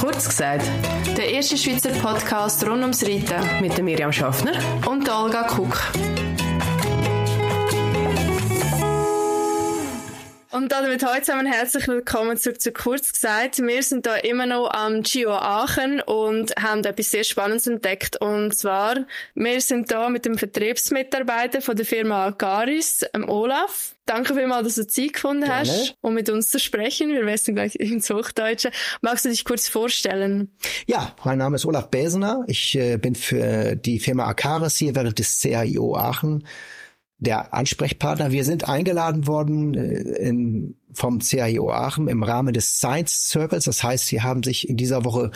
Kurz 0.00 0.28
gesagt, 0.28 0.64
der 1.16 1.30
erste 1.30 1.56
Schweizer 1.56 1.90
Podcast 1.90 2.66
rund 2.66 2.82
ums 2.82 3.02
Reiten 3.02 3.60
mit 3.60 3.82
Miriam 3.82 4.12
Schaffner 4.12 4.52
und 4.86 5.08
Olga 5.08 5.42
Kuck. 5.44 5.78
Und 10.56 10.72
damit 10.72 11.04
heute 11.04 11.20
zusammen 11.20 11.44
herzlich 11.44 11.86
willkommen 11.86 12.38
zurück 12.38 12.62
zu 12.62 12.72
Kurz 12.72 13.12
gesagt. 13.12 13.58
Wir 13.58 13.82
sind 13.82 14.06
da 14.06 14.14
immer 14.16 14.46
noch 14.46 14.70
am 14.70 15.02
Gio 15.02 15.32
Aachen 15.32 16.00
und 16.00 16.56
haben 16.56 16.82
etwas 16.82 17.10
sehr 17.10 17.24
Spannendes 17.24 17.66
entdeckt. 17.66 18.18
Und 18.22 18.56
zwar, 18.56 19.04
wir 19.34 19.60
sind 19.60 19.90
da 19.90 20.08
mit 20.08 20.24
dem 20.24 20.38
Vertriebsmitarbeiter 20.38 21.60
von 21.60 21.76
der 21.76 21.84
Firma 21.84 22.24
Agaris, 22.24 23.04
ähm, 23.12 23.28
Olaf. 23.28 23.96
Danke 24.06 24.34
vielmals, 24.34 24.64
dass 24.64 24.74
du 24.76 24.86
Zeit 24.86 25.12
gefunden 25.12 25.44
Gerne. 25.44 25.70
hast, 25.70 25.94
um 26.00 26.14
mit 26.14 26.30
uns 26.30 26.48
zu 26.48 26.58
sprechen. 26.58 27.10
Wir 27.10 27.26
wissen 27.26 27.54
gleich 27.54 27.74
ins 27.78 28.08
Hochdeutsche. 28.08 28.70
Magst 29.02 29.26
du 29.26 29.28
dich 29.28 29.44
kurz 29.44 29.68
vorstellen? 29.68 30.50
Ja, 30.86 31.14
mein 31.22 31.36
Name 31.36 31.56
ist 31.56 31.66
Olaf 31.66 31.90
Besener. 31.90 32.44
Ich 32.46 32.74
äh, 32.78 32.96
bin 32.96 33.14
für 33.14 33.76
die 33.76 33.98
Firma 33.98 34.24
Akaris 34.24 34.76
hier 34.78 34.94
während 34.94 35.18
des 35.18 35.38
CAIO 35.38 35.96
Aachen 35.98 36.44
der 37.18 37.54
Ansprechpartner. 37.54 38.30
Wir 38.30 38.44
sind 38.44 38.68
eingeladen 38.68 39.26
worden 39.26 39.74
äh, 39.74 40.00
in, 40.28 40.76
vom 40.92 41.20
CAIO 41.20 41.70
Aachen 41.70 42.08
im 42.08 42.22
Rahmen 42.22 42.52
des 42.52 42.76
Science 42.76 43.28
Circles. 43.28 43.64
Das 43.64 43.82
heißt, 43.82 44.06
sie 44.06 44.22
haben 44.22 44.42
sich 44.42 44.68
in 44.68 44.76
dieser 44.76 45.04
Woche 45.04 45.30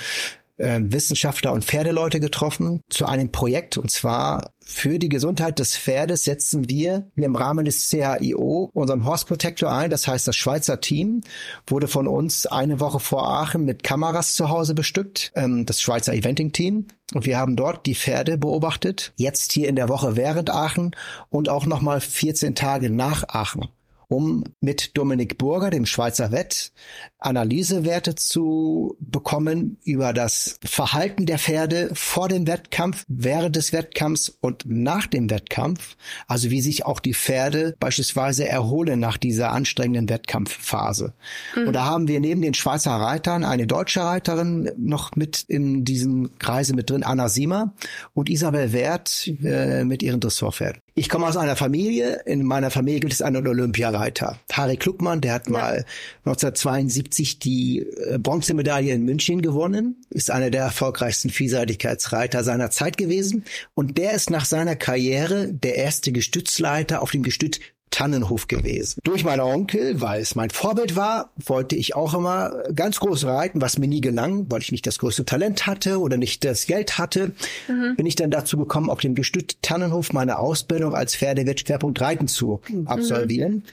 äh, 0.60 0.80
Wissenschaftler 0.82 1.52
und 1.52 1.64
Pferdeleute 1.64 2.20
getroffen 2.20 2.80
zu 2.88 3.06
einem 3.06 3.32
Projekt 3.32 3.78
und 3.78 3.90
zwar 3.90 4.52
für 4.72 5.00
die 5.00 5.08
Gesundheit 5.08 5.58
des 5.58 5.76
Pferdes 5.76 6.24
setzen 6.24 6.68
wir 6.68 7.10
im 7.16 7.34
Rahmen 7.34 7.64
des 7.64 7.90
CHIO 7.90 8.70
unseren 8.72 9.04
Horse 9.04 9.26
Protector 9.26 9.72
ein. 9.72 9.90
Das 9.90 10.06
heißt, 10.06 10.28
das 10.28 10.36
Schweizer 10.36 10.80
Team 10.80 11.22
wurde 11.66 11.88
von 11.88 12.06
uns 12.06 12.46
eine 12.46 12.78
Woche 12.78 13.00
vor 13.00 13.28
Aachen 13.28 13.64
mit 13.64 13.82
Kameras 13.82 14.36
zu 14.36 14.48
Hause 14.48 14.74
bestückt, 14.74 15.32
ähm, 15.34 15.66
das 15.66 15.80
Schweizer 15.80 16.14
Eventing 16.14 16.52
Team. 16.52 16.86
Und 17.12 17.26
wir 17.26 17.36
haben 17.36 17.56
dort 17.56 17.86
die 17.86 17.96
Pferde 17.96 18.38
beobachtet, 18.38 19.12
jetzt 19.16 19.50
hier 19.52 19.68
in 19.68 19.74
der 19.74 19.88
Woche 19.88 20.14
während 20.14 20.50
Aachen 20.50 20.94
und 21.30 21.48
auch 21.48 21.66
nochmal 21.66 22.00
14 22.00 22.54
Tage 22.54 22.90
nach 22.90 23.24
Aachen 23.28 23.68
um 24.10 24.42
mit 24.60 24.96
Dominik 24.98 25.38
Burger, 25.38 25.70
dem 25.70 25.86
Schweizer 25.86 26.32
Wett, 26.32 26.72
Analysewerte 27.20 28.16
zu 28.16 28.96
bekommen 28.98 29.78
über 29.84 30.12
das 30.12 30.58
Verhalten 30.64 31.26
der 31.26 31.38
Pferde 31.38 31.90
vor 31.92 32.28
dem 32.28 32.48
Wettkampf, 32.48 33.04
während 33.06 33.54
des 33.54 33.72
Wettkampfs 33.72 34.36
und 34.40 34.64
nach 34.66 35.06
dem 35.06 35.30
Wettkampf. 35.30 35.96
Also 36.26 36.50
wie 36.50 36.60
sich 36.60 36.84
auch 36.84 36.98
die 36.98 37.14
Pferde 37.14 37.76
beispielsweise 37.78 38.48
erholen 38.48 38.98
nach 38.98 39.16
dieser 39.16 39.52
anstrengenden 39.52 40.08
Wettkampfphase. 40.08 41.14
Mhm. 41.54 41.68
Und 41.68 41.72
da 41.74 41.84
haben 41.84 42.08
wir 42.08 42.18
neben 42.18 42.42
den 42.42 42.54
Schweizer 42.54 42.92
Reitern 42.92 43.44
eine 43.44 43.68
deutsche 43.68 44.00
Reiterin 44.00 44.72
noch 44.76 45.14
mit 45.14 45.44
in 45.46 45.84
diesem 45.84 46.36
Kreise 46.38 46.74
mit 46.74 46.90
drin, 46.90 47.04
Anna 47.04 47.28
Siemer 47.28 47.74
und 48.12 48.28
Isabel 48.28 48.72
Wert 48.72 49.30
äh, 49.44 49.84
mit 49.84 50.02
ihren 50.02 50.18
Dressurpferden. 50.18 50.82
Ich 51.00 51.08
komme 51.08 51.26
aus 51.26 51.38
einer 51.38 51.56
Familie. 51.56 52.20
In 52.26 52.44
meiner 52.44 52.70
Familie 52.70 53.00
gibt 53.00 53.14
es 53.14 53.22
einen 53.22 53.46
Olympiareiter. 53.46 54.38
Harry 54.52 54.76
Kluckmann, 54.76 55.22
der 55.22 55.32
hat 55.32 55.46
ja. 55.46 55.52
mal 55.52 55.86
1972 56.26 57.38
die 57.38 57.78
äh, 57.78 58.18
Bronzemedaille 58.18 58.92
in 58.92 59.06
München 59.06 59.40
gewonnen, 59.40 60.04
ist 60.10 60.30
einer 60.30 60.50
der 60.50 60.64
erfolgreichsten 60.64 61.30
Vielseitigkeitsreiter 61.30 62.44
seiner 62.44 62.70
Zeit 62.70 62.98
gewesen. 62.98 63.44
Und 63.72 63.96
der 63.96 64.12
ist 64.12 64.28
nach 64.28 64.44
seiner 64.44 64.76
Karriere 64.76 65.48
der 65.50 65.76
erste 65.76 66.12
Gestützleiter 66.12 67.00
auf 67.00 67.12
dem 67.12 67.22
Gestüt 67.22 67.60
Tannenhof 68.00 68.48
gewesen. 68.48 68.98
Durch 69.04 69.24
meinen 69.24 69.40
Onkel, 69.40 70.00
weil 70.00 70.22
es 70.22 70.34
mein 70.34 70.48
Vorbild 70.48 70.96
war, 70.96 71.32
wollte 71.36 71.76
ich 71.76 71.94
auch 71.94 72.14
immer 72.14 72.64
ganz 72.74 72.98
groß 72.98 73.26
reiten, 73.26 73.60
was 73.60 73.76
mir 73.76 73.88
nie 73.88 74.00
gelang, 74.00 74.46
weil 74.48 74.62
ich 74.62 74.72
nicht 74.72 74.86
das 74.86 74.98
größte 74.98 75.26
Talent 75.26 75.66
hatte 75.66 76.00
oder 76.00 76.16
nicht 76.16 76.42
das 76.46 76.64
Geld 76.64 76.96
hatte. 76.96 77.32
Mhm. 77.68 77.96
Bin 77.96 78.06
ich 78.06 78.14
dann 78.14 78.30
dazu 78.30 78.56
gekommen, 78.56 78.88
auf 78.88 79.00
dem 79.00 79.14
Gestüt 79.14 79.60
Tannenhof 79.60 80.14
meine 80.14 80.38
Ausbildung 80.38 80.94
als 80.94 81.14
Pferdewettschwerpunkt 81.14 82.00
Reiten 82.00 82.26
zu 82.26 82.62
mhm. 82.70 82.86
absolvieren. 82.86 83.64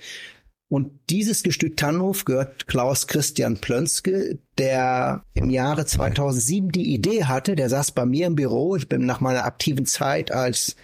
Und 0.68 0.92
dieses 1.10 1.42
Gestüt 1.44 1.78
Tannenhof 1.78 2.26
gehört 2.26 2.68
Klaus 2.68 3.08
Christian 3.08 3.56
Plönske, 3.60 4.40
der 4.58 5.24
im 5.36 5.50
Jahre 5.50 5.86
2007 5.86 6.74
die 6.74 6.94
Idee 6.94 7.24
hatte, 7.24 7.56
der 7.56 7.70
saß 7.70 7.94
bei 7.94 8.06
mir 8.06 8.28
im 8.28 8.36
Büro, 8.36 8.76
ich 8.76 8.90
bin 8.90 9.06
nach 9.06 9.22
meiner 9.22 9.46
aktiven 9.46 9.86
Zeit 9.86 10.34
als 10.34 10.76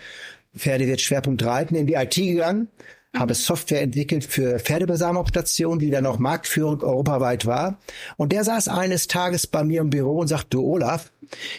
Pferdewirt 0.55 1.01
Schwerpunkt 1.01 1.43
Reiten 1.43 1.75
in 1.75 1.87
die 1.87 1.95
IT 1.95 2.15
gegangen 2.15 2.69
habe 3.15 3.35
Software 3.35 3.81
entwickelt 3.81 4.23
für 4.23 4.59
Pferdebesamungsstationen, 4.59 5.79
die 5.79 5.91
dann 5.91 6.05
auch 6.05 6.17
marktführend 6.17 6.83
europaweit 6.83 7.45
war. 7.45 7.79
Und 8.17 8.31
der 8.31 8.43
saß 8.43 8.69
eines 8.69 9.07
Tages 9.07 9.45
bei 9.45 9.63
mir 9.63 9.81
im 9.81 9.91
Büro 9.91 10.17
und 10.19 10.27
sagte, 10.27 10.49
du 10.51 10.63
Olaf, 10.63 11.11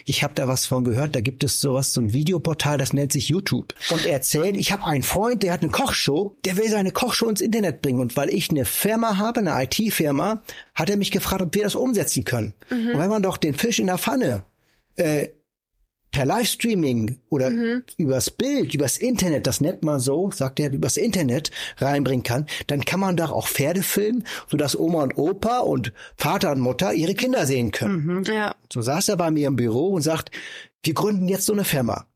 ich 0.05 0.23
habe 0.23 0.33
da 0.35 0.47
was 0.47 0.65
von 0.65 0.83
gehört, 0.83 1.15
da 1.15 1.21
gibt 1.21 1.43
es 1.43 1.59
sowas, 1.59 1.93
so 1.93 2.01
ein 2.01 2.13
Videoportal, 2.13 2.77
das 2.77 2.93
nennt 2.93 3.11
sich 3.11 3.29
YouTube. 3.29 3.73
Und 3.89 4.05
er 4.05 4.13
erzählt, 4.13 4.57
ich 4.57 4.71
habe 4.71 4.85
einen 4.85 5.03
Freund, 5.03 5.43
der 5.43 5.53
hat 5.53 5.61
eine 5.61 5.71
Kochshow, 5.71 6.35
der 6.45 6.57
will 6.57 6.69
seine 6.69 6.91
Kochshow 6.91 7.29
ins 7.29 7.41
Internet 7.41 7.81
bringen. 7.81 7.99
Und 7.99 8.17
weil 8.17 8.29
ich 8.29 8.49
eine 8.49 8.65
Firma 8.65 9.17
habe, 9.17 9.39
eine 9.39 9.63
IT-Firma, 9.63 10.41
hat 10.73 10.89
er 10.89 10.97
mich 10.97 11.11
gefragt, 11.11 11.41
ob 11.41 11.55
wir 11.55 11.63
das 11.63 11.75
umsetzen 11.75 12.25
können. 12.25 12.53
Mhm. 12.69 12.91
Und 12.93 12.99
wenn 12.99 13.09
man 13.09 13.23
doch 13.23 13.37
den 13.37 13.53
Fisch 13.53 13.79
in 13.79 13.87
der 13.87 13.97
Pfanne 13.97 14.43
äh, 14.97 15.29
per 16.15 16.25
Livestreaming 16.25 17.19
oder 17.27 17.49
mhm. 17.49 17.83
übers 17.97 18.31
Bild, 18.31 18.73
übers 18.73 18.97
Internet, 18.97 19.47
das 19.47 19.59
nennt 19.59 19.83
man 19.83 19.99
so, 19.99 20.31
sagt 20.31 20.61
er, 20.61 20.71
übers 20.71 20.95
Internet 20.95 21.51
reinbringen 21.75 22.23
kann, 22.23 22.45
dann 22.67 22.85
kann 22.85 23.01
man 23.01 23.17
doch 23.17 23.31
auch 23.31 23.49
Pferde 23.49 23.83
filmen, 23.83 24.23
sodass 24.49 24.79
Oma 24.79 25.03
und 25.03 25.17
Opa 25.17 25.59
und 25.59 25.91
Vater 26.15 26.53
und 26.53 26.61
Mutter 26.61 26.93
ihre 26.93 27.15
Kinder 27.15 27.45
sehen 27.45 27.71
können. 27.71 28.05
Mhm, 28.05 28.23
ja. 28.23 28.55
So 28.71 28.81
saß 28.81 29.09
er 29.09 29.17
bei 29.17 29.29
mir 29.29 29.49
im 29.49 29.57
Büro 29.57 29.89
und 29.89 30.03
sagt, 30.03 30.31
wir 30.83 30.93
gründen 30.93 31.27
jetzt 31.27 31.47
so 31.47 31.51
eine 31.51 31.65
Firma. 31.65 32.07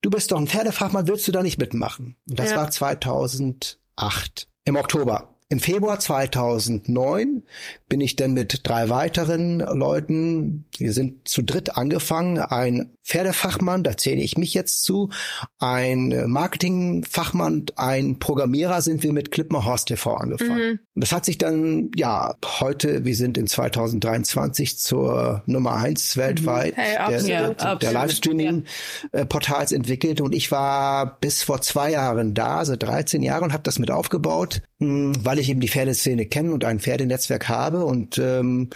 Du 0.00 0.10
bist 0.10 0.32
doch 0.32 0.40
ein 0.40 0.48
Pferdefachmann, 0.48 1.06
willst 1.06 1.28
du 1.28 1.32
da 1.32 1.44
nicht 1.44 1.60
mitmachen? 1.60 2.16
Und 2.28 2.40
das 2.40 2.50
ja. 2.50 2.56
war 2.56 2.72
2008 2.72 4.48
im 4.64 4.74
Oktober. 4.74 5.31
Im 5.52 5.60
Februar 5.60 6.00
2009 6.00 7.42
bin 7.90 8.00
ich 8.00 8.16
dann 8.16 8.32
mit 8.32 8.60
drei 8.62 8.88
weiteren 8.88 9.58
Leuten, 9.58 10.64
wir 10.78 10.94
sind 10.94 11.28
zu 11.28 11.42
dritt 11.42 11.76
angefangen, 11.76 12.38
ein 12.38 12.96
Pferdefachmann, 13.04 13.84
da 13.84 13.98
zähle 13.98 14.22
ich 14.22 14.38
mich 14.38 14.54
jetzt 14.54 14.82
zu, 14.82 15.10
ein 15.58 16.24
Marketingfachmann, 16.26 17.66
ein 17.76 18.18
Programmierer 18.18 18.80
sind 18.80 19.02
wir 19.02 19.12
mit 19.12 19.30
Clipmer 19.30 19.66
Horst 19.66 19.88
TV 19.88 20.14
angefangen. 20.14 20.80
Mhm. 20.91 20.91
Das 20.94 21.10
hat 21.10 21.24
sich 21.24 21.38
dann, 21.38 21.90
ja, 21.96 22.34
heute, 22.60 23.06
wir 23.06 23.16
sind 23.16 23.38
in 23.38 23.46
2023 23.46 24.78
zur 24.78 25.42
Nummer 25.46 25.76
eins 25.76 26.18
weltweit 26.18 26.74
hey, 26.76 26.98
der, 27.08 27.20
ja, 27.22 27.50
der, 27.54 27.76
der 27.76 27.92
Livestreaming-Portals 27.92 29.72
entwickelt 29.72 30.20
und 30.20 30.34
ich 30.34 30.50
war 30.52 31.18
bis 31.20 31.42
vor 31.44 31.62
zwei 31.62 31.92
Jahren 31.92 32.34
da, 32.34 32.58
also 32.58 32.76
13 32.76 33.22
Jahre 33.22 33.44
und 33.44 33.54
habe 33.54 33.62
das 33.62 33.78
mit 33.78 33.90
aufgebaut, 33.90 34.60
hm, 34.80 35.14
weil 35.24 35.38
ich 35.38 35.48
eben 35.48 35.60
die 35.60 35.68
Pferdeszene 35.68 36.26
kenne 36.26 36.52
und 36.52 36.62
ein 36.66 36.78
Pferdenetzwerk 36.78 37.48
habe 37.48 37.86
und 37.86 38.18
ähm, 38.18 38.68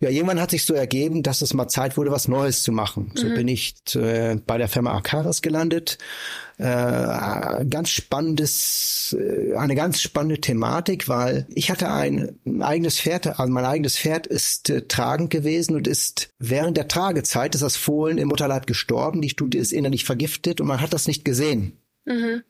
ja, 0.00 0.10
irgendwann 0.10 0.40
hat 0.40 0.50
sich 0.50 0.64
so 0.64 0.74
ergeben, 0.74 1.22
dass 1.22 1.40
es 1.40 1.54
mal 1.54 1.68
Zeit 1.68 1.96
wurde, 1.96 2.10
was 2.10 2.26
Neues 2.26 2.64
zu 2.64 2.72
machen. 2.72 3.12
So 3.14 3.28
mhm. 3.28 3.34
bin 3.34 3.46
ich 3.48 3.76
äh, 3.94 4.36
bei 4.44 4.58
der 4.58 4.68
Firma 4.68 4.96
Akaris 4.96 5.40
gelandet. 5.40 5.98
Äh, 6.60 7.64
ganz 7.70 7.88
spannendes, 7.88 9.16
äh, 9.18 9.54
eine 9.56 9.74
ganz 9.74 10.02
spannende 10.02 10.42
Thematik, 10.42 11.08
weil 11.08 11.46
ich 11.54 11.70
hatte 11.70 11.90
ein 11.90 12.38
eigenes 12.60 13.00
Pferd, 13.00 13.40
also 13.40 13.50
mein 13.50 13.64
eigenes 13.64 13.96
Pferd 13.96 14.26
ist 14.26 14.68
äh, 14.68 14.82
tragend 14.82 15.30
gewesen 15.30 15.74
und 15.74 15.88
ist 15.88 16.28
während 16.38 16.76
der 16.76 16.86
Tragezeit 16.86 17.54
ist 17.54 17.62
das 17.62 17.76
Fohlen 17.76 18.18
im 18.18 18.28
Mutterleib 18.28 18.66
gestorben. 18.66 19.22
Die 19.22 19.30
Studie 19.30 19.56
ist 19.56 19.72
innerlich 19.72 20.04
vergiftet 20.04 20.60
und 20.60 20.66
man 20.66 20.82
hat 20.82 20.92
das 20.92 21.06
nicht 21.06 21.24
gesehen. 21.24 21.78
Mhm. 22.04 22.42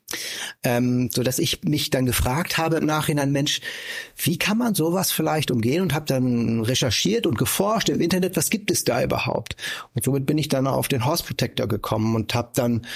Ähm, 0.64 1.10
so 1.12 1.22
dass 1.22 1.38
ich 1.38 1.62
mich 1.62 1.90
dann 1.90 2.04
gefragt 2.04 2.58
habe 2.58 2.78
im 2.78 2.86
Nachhinein, 2.86 3.30
Mensch, 3.30 3.60
wie 4.16 4.38
kann 4.38 4.58
man 4.58 4.74
sowas 4.74 5.12
vielleicht 5.12 5.52
umgehen 5.52 5.82
und 5.82 5.94
habe 5.94 6.06
dann 6.06 6.62
recherchiert 6.62 7.28
und 7.28 7.38
geforscht 7.38 7.90
im 7.90 8.00
Internet, 8.00 8.36
was 8.36 8.50
gibt 8.50 8.72
es 8.72 8.82
da 8.82 9.04
überhaupt? 9.04 9.54
Und 9.94 10.02
somit 10.02 10.26
bin 10.26 10.38
ich 10.38 10.48
dann 10.48 10.66
auf 10.66 10.88
den 10.88 11.04
Horse 11.04 11.22
Protector 11.22 11.68
gekommen 11.68 12.16
und 12.16 12.34
habe 12.34 12.50
dann 12.54 12.86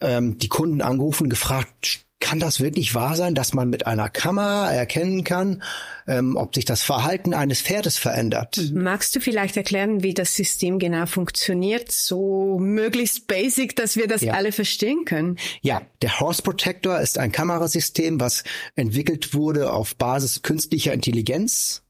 ähm, 0.00 0.38
die 0.38 0.48
Kunden 0.48 0.82
angerufen 0.82 1.24
und 1.24 1.30
gefragt, 1.30 2.04
kann 2.20 2.38
das 2.38 2.60
wirklich 2.60 2.94
wahr 2.94 3.16
sein, 3.16 3.34
dass 3.34 3.54
man 3.54 3.70
mit 3.70 3.86
einer 3.86 4.10
Kamera 4.10 4.70
erkennen 4.70 5.24
kann, 5.24 5.62
ähm, 6.06 6.36
ob 6.36 6.54
sich 6.54 6.66
das 6.66 6.82
Verhalten 6.82 7.32
eines 7.32 7.62
Pferdes 7.62 7.98
verändert? 7.98 8.60
Magst 8.74 9.16
du 9.16 9.20
vielleicht 9.20 9.56
erklären, 9.56 10.02
wie 10.02 10.14
das 10.14 10.36
System 10.36 10.78
genau 10.78 11.06
funktioniert, 11.06 11.90
so 11.90 12.58
möglichst 12.60 13.26
basic, 13.26 13.74
dass 13.74 13.96
wir 13.96 14.06
das 14.06 14.20
ja. 14.20 14.34
alle 14.34 14.52
verstehen 14.52 15.06
können? 15.06 15.38
Ja, 15.62 15.82
der 16.02 16.20
Horse 16.20 16.42
Protector 16.42 17.00
ist 17.00 17.18
ein 17.18 17.32
Kamerasystem, 17.32 18.20
was 18.20 18.44
entwickelt 18.76 19.34
wurde 19.34 19.72
auf 19.72 19.96
Basis 19.96 20.42
künstlicher 20.42 20.92
Intelligenz 20.92 21.82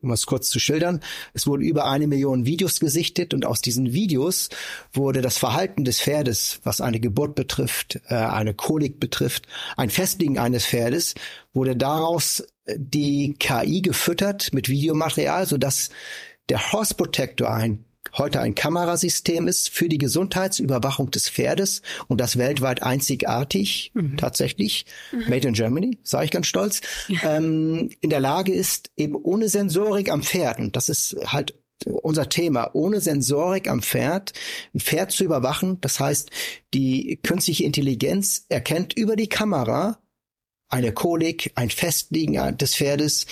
um 0.00 0.10
es 0.12 0.26
kurz 0.26 0.48
zu 0.48 0.60
schildern, 0.60 1.00
es 1.34 1.46
wurden 1.46 1.62
über 1.62 1.86
eine 1.86 2.06
Million 2.06 2.46
Videos 2.46 2.80
gesichtet 2.80 3.34
und 3.34 3.44
aus 3.44 3.60
diesen 3.60 3.92
Videos 3.92 4.48
wurde 4.92 5.22
das 5.22 5.38
Verhalten 5.38 5.84
des 5.84 6.00
Pferdes, 6.00 6.60
was 6.62 6.80
eine 6.80 7.00
Geburt 7.00 7.34
betrifft, 7.34 8.00
äh, 8.08 8.14
eine 8.14 8.54
Kolik 8.54 9.00
betrifft, 9.00 9.46
ein 9.76 9.90
Festlegen 9.90 10.38
eines 10.38 10.66
Pferdes, 10.66 11.14
wurde 11.52 11.76
daraus 11.76 12.44
die 12.76 13.34
KI 13.38 13.82
gefüttert 13.82 14.52
mit 14.52 14.68
Videomaterial, 14.68 15.46
so 15.46 15.56
dass 15.56 15.90
der 16.48 16.72
Horse 16.72 16.94
Protector 16.94 17.50
ein 17.50 17.84
heute 18.16 18.40
ein 18.40 18.54
Kamerasystem 18.54 19.48
ist 19.48 19.68
für 19.70 19.88
die 19.88 19.98
Gesundheitsüberwachung 19.98 21.10
des 21.10 21.28
Pferdes 21.28 21.82
und 22.06 22.20
das 22.20 22.38
weltweit 22.38 22.82
einzigartig 22.82 23.92
mhm. 23.94 24.16
tatsächlich, 24.16 24.86
mhm. 25.12 25.28
made 25.28 25.48
in 25.48 25.54
Germany, 25.54 25.98
sage 26.02 26.26
ich 26.26 26.30
ganz 26.30 26.46
stolz, 26.46 26.80
ähm, 27.22 27.90
in 28.00 28.10
der 28.10 28.20
Lage 28.20 28.52
ist, 28.52 28.90
eben 28.96 29.14
ohne 29.14 29.48
Sensorik 29.48 30.10
am 30.10 30.22
Pferd, 30.22 30.58
und 30.58 30.76
das 30.76 30.88
ist 30.88 31.16
halt 31.26 31.54
unser 31.84 32.28
Thema, 32.28 32.70
ohne 32.74 33.00
Sensorik 33.00 33.68
am 33.68 33.82
Pferd, 33.82 34.32
ein 34.74 34.80
Pferd 34.80 35.12
zu 35.12 35.24
überwachen. 35.24 35.80
Das 35.80 36.00
heißt, 36.00 36.30
die 36.74 37.20
künstliche 37.22 37.64
Intelligenz 37.64 38.46
erkennt 38.48 38.94
über 38.94 39.16
die 39.16 39.28
Kamera 39.28 39.98
eine 40.68 40.92
Kolik, 40.92 41.52
ein 41.54 41.70
Festliegen 41.70 42.58
des 42.58 42.74
Pferdes, 42.74 43.26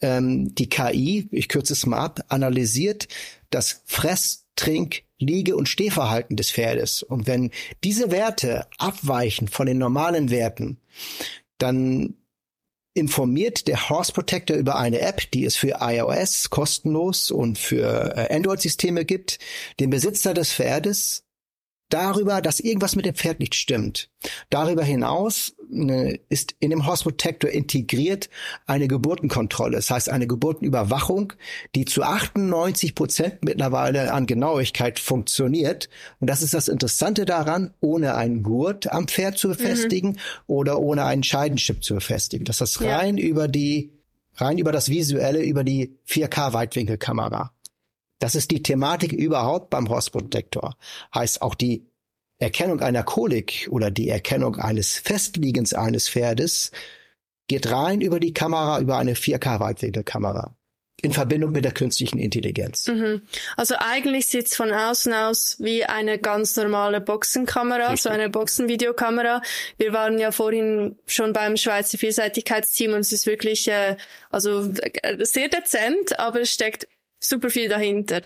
ähm, 0.00 0.54
die 0.54 0.68
KI, 0.68 1.28
ich 1.30 1.48
kürze 1.48 1.74
es 1.74 1.86
mal 1.86 1.98
ab, 1.98 2.20
analysiert 2.28 3.06
das 3.50 3.82
Fress-, 3.84 4.46
Trink-, 4.56 5.04
Liege- 5.18 5.56
und 5.56 5.68
Stehverhalten 5.68 6.36
des 6.36 6.50
Pferdes. 6.50 7.02
Und 7.02 7.26
wenn 7.26 7.50
diese 7.84 8.10
Werte 8.10 8.66
abweichen 8.78 9.48
von 9.48 9.66
den 9.66 9.78
normalen 9.78 10.30
Werten, 10.30 10.78
dann 11.58 12.14
informiert 12.94 13.68
der 13.68 13.88
Horse 13.88 14.12
Protector 14.12 14.56
über 14.56 14.76
eine 14.76 15.00
App, 15.00 15.30
die 15.30 15.44
es 15.44 15.56
für 15.56 15.78
iOS 15.80 16.50
kostenlos 16.50 17.30
und 17.30 17.58
für 17.58 18.16
äh, 18.16 18.34
Android-Systeme 18.34 19.04
gibt, 19.04 19.38
den 19.78 19.90
Besitzer 19.90 20.34
des 20.34 20.52
Pferdes 20.52 21.24
darüber, 21.90 22.40
dass 22.40 22.60
irgendwas 22.60 22.96
mit 22.96 23.04
dem 23.04 23.14
Pferd 23.14 23.40
nicht 23.40 23.54
stimmt. 23.54 24.10
Darüber 24.48 24.82
hinaus 24.82 25.54
äh, 25.72 26.18
ist 26.28 26.54
in 26.60 26.70
dem 26.70 26.86
Horse 26.86 27.04
Protector 27.04 27.50
integriert 27.50 28.28
eine 28.66 28.88
Geburtenkontrolle, 28.88 29.76
das 29.76 29.90
heißt 29.90 30.08
eine 30.08 30.26
Geburtenüberwachung, 30.26 31.32
die 31.74 31.84
zu 31.84 32.02
98 32.02 32.94
Prozent 32.94 33.44
mittlerweile 33.44 34.12
an 34.12 34.26
Genauigkeit 34.26 34.98
funktioniert. 34.98 35.88
Und 36.20 36.28
das 36.28 36.42
ist 36.42 36.54
das 36.54 36.68
Interessante 36.68 37.24
daran, 37.24 37.74
ohne 37.80 38.14
einen 38.14 38.42
Gurt 38.42 38.92
am 38.92 39.08
Pferd 39.08 39.38
zu 39.38 39.48
befestigen 39.48 40.10
mhm. 40.10 40.16
oder 40.46 40.80
ohne 40.80 41.04
einen 41.04 41.22
Scheidenchip 41.22 41.82
zu 41.84 41.94
befestigen. 41.94 42.44
Das 42.44 42.60
ist 42.60 42.80
rein 42.82 43.16
ja. 43.16 43.24
über 43.24 43.48
die, 43.48 43.92
rein 44.36 44.58
über 44.58 44.72
das 44.72 44.88
Visuelle, 44.88 45.42
über 45.42 45.64
die 45.64 45.96
4K 46.08 46.52
Weitwinkelkamera. 46.52 47.52
Das 48.20 48.36
ist 48.36 48.52
die 48.52 48.62
Thematik 48.62 49.12
überhaupt 49.12 49.70
beim 49.70 49.88
Horse 49.88 50.10
Protector. 50.12 50.76
Heißt 51.12 51.42
auch 51.42 51.56
die 51.56 51.86
Erkennung 52.38 52.80
einer 52.80 53.02
Kolik 53.02 53.66
oder 53.70 53.90
die 53.90 54.08
Erkennung 54.08 54.56
eines 54.56 54.98
Festliegens 54.98 55.74
eines 55.74 56.08
Pferdes 56.08 56.70
geht 57.48 57.70
rein 57.70 58.00
über 58.00 58.20
die 58.20 58.32
Kamera, 58.32 58.78
über 58.78 58.96
eine 58.96 59.14
4K-Weitwinkelkamera 59.14 60.54
in 61.02 61.12
Verbindung 61.12 61.52
mit 61.52 61.64
der 61.64 61.72
künstlichen 61.72 62.18
Intelligenz. 62.18 62.86
Mhm. 62.88 63.22
Also 63.56 63.74
eigentlich 63.78 64.26
sieht 64.26 64.46
es 64.46 64.56
von 64.56 64.72
außen 64.72 65.12
aus 65.12 65.56
wie 65.58 65.84
eine 65.84 66.18
ganz 66.18 66.56
normale 66.56 67.00
Boxenkamera, 67.00 67.88
Richtig. 67.88 68.02
so 68.02 68.08
eine 68.10 68.28
Boxenvideokamera. 68.28 69.42
Wir 69.78 69.92
waren 69.92 70.18
ja 70.18 70.30
vorhin 70.30 70.98
schon 71.06 71.32
beim 71.32 71.56
Schweizer 71.56 71.98
Vielseitigkeitsteam 71.98 72.92
und 72.92 73.00
es 73.00 73.12
ist 73.12 73.26
wirklich 73.26 73.68
äh, 73.68 73.96
also 74.30 74.70
äh, 75.02 75.24
sehr 75.24 75.48
dezent, 75.48 76.18
aber 76.18 76.42
es 76.42 76.50
steckt 76.50 76.86
super 77.20 77.50
viel 77.50 77.68
dahinter. 77.68 78.22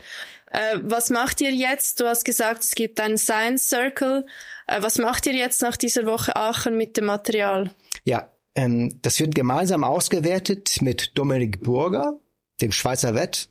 Äh, 0.50 0.79
was 0.82 1.11
macht 1.11 1.41
ihr 1.41 1.52
jetzt? 1.52 2.00
Du 2.00 2.06
hast 2.06 2.25
gesagt, 2.25 2.62
es 2.62 2.75
gibt 2.75 3.00
einen 3.00 3.19
Science 3.19 3.69
Circle. 3.69 4.25
Äh, 4.67 4.82
was 4.82 4.99
macht 4.99 5.26
ihr 5.26 5.35
jetzt 5.35 5.62
nach 5.62 5.76
dieser 5.76 6.06
Woche 6.06 6.37
Aachen 6.37 6.76
mit 6.76 6.96
dem 6.96 7.06
Material? 7.06 7.70
Ja, 8.05 8.31
ähm, 8.55 9.00
das 9.02 9.19
wird 9.19 9.35
gemeinsam 9.35 9.85
ausgewertet 9.85 10.79
mit 10.81 11.19
Dominik 11.19 11.62
Burger, 11.62 12.20
dem 12.61 12.70
Schweizer 12.70 13.14
Wett, 13.14 13.49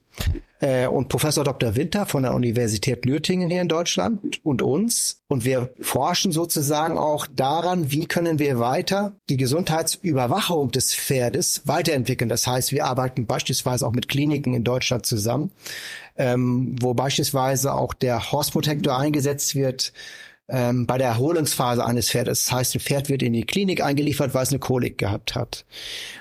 und 0.90 1.10
Professor 1.10 1.44
Dr. 1.44 1.76
Winter 1.76 2.06
von 2.06 2.24
der 2.24 2.34
Universität 2.34 3.04
Lüttingen 3.04 3.50
hier 3.50 3.62
in 3.62 3.68
Deutschland 3.68 4.40
und 4.46 4.62
uns. 4.62 5.22
Und 5.28 5.44
wir 5.44 5.74
forschen 5.82 6.32
sozusagen 6.32 6.98
auch 6.98 7.28
daran, 7.28 7.92
wie 7.92 8.06
können 8.06 8.40
wir 8.40 8.60
weiter 8.60 9.18
die 9.30 9.36
Gesundheitsüberwachung 9.36 10.72
des 10.72 10.96
Pferdes 10.96 11.64
weiterentwickeln. 11.66 12.30
Das 12.30 12.48
heißt, 12.48 12.72
wir 12.72 12.86
arbeiten 12.86 13.26
beispielsweise 13.26 13.86
auch 13.86 13.92
mit 13.92 14.08
Kliniken 14.08 14.54
in 14.54 14.64
Deutschland 14.64 15.06
zusammen, 15.06 15.52
ähm, 16.16 16.78
wo 16.80 16.94
beispielsweise 16.94 17.74
auch 17.74 17.94
der 17.94 18.32
Horse 18.32 18.52
Protector 18.52 18.98
eingesetzt 18.98 19.56
wird, 19.56 19.92
ähm, 20.50 20.86
bei 20.86 20.98
der 20.98 21.08
Erholungsphase 21.08 21.86
eines 21.86 22.10
Pferdes. 22.10 22.46
Das 22.46 22.52
heißt, 22.52 22.76
ein 22.76 22.80
Pferd 22.82 23.10
wird 23.10 23.24
in 23.24 23.34
die 23.34 23.46
Klinik 23.46 23.82
eingeliefert, 23.82 24.34
weil 24.34 24.44
es 24.44 24.50
eine 24.50 24.60
Kolik 24.60 24.98
gehabt 24.98 25.36
hat. 25.36 25.66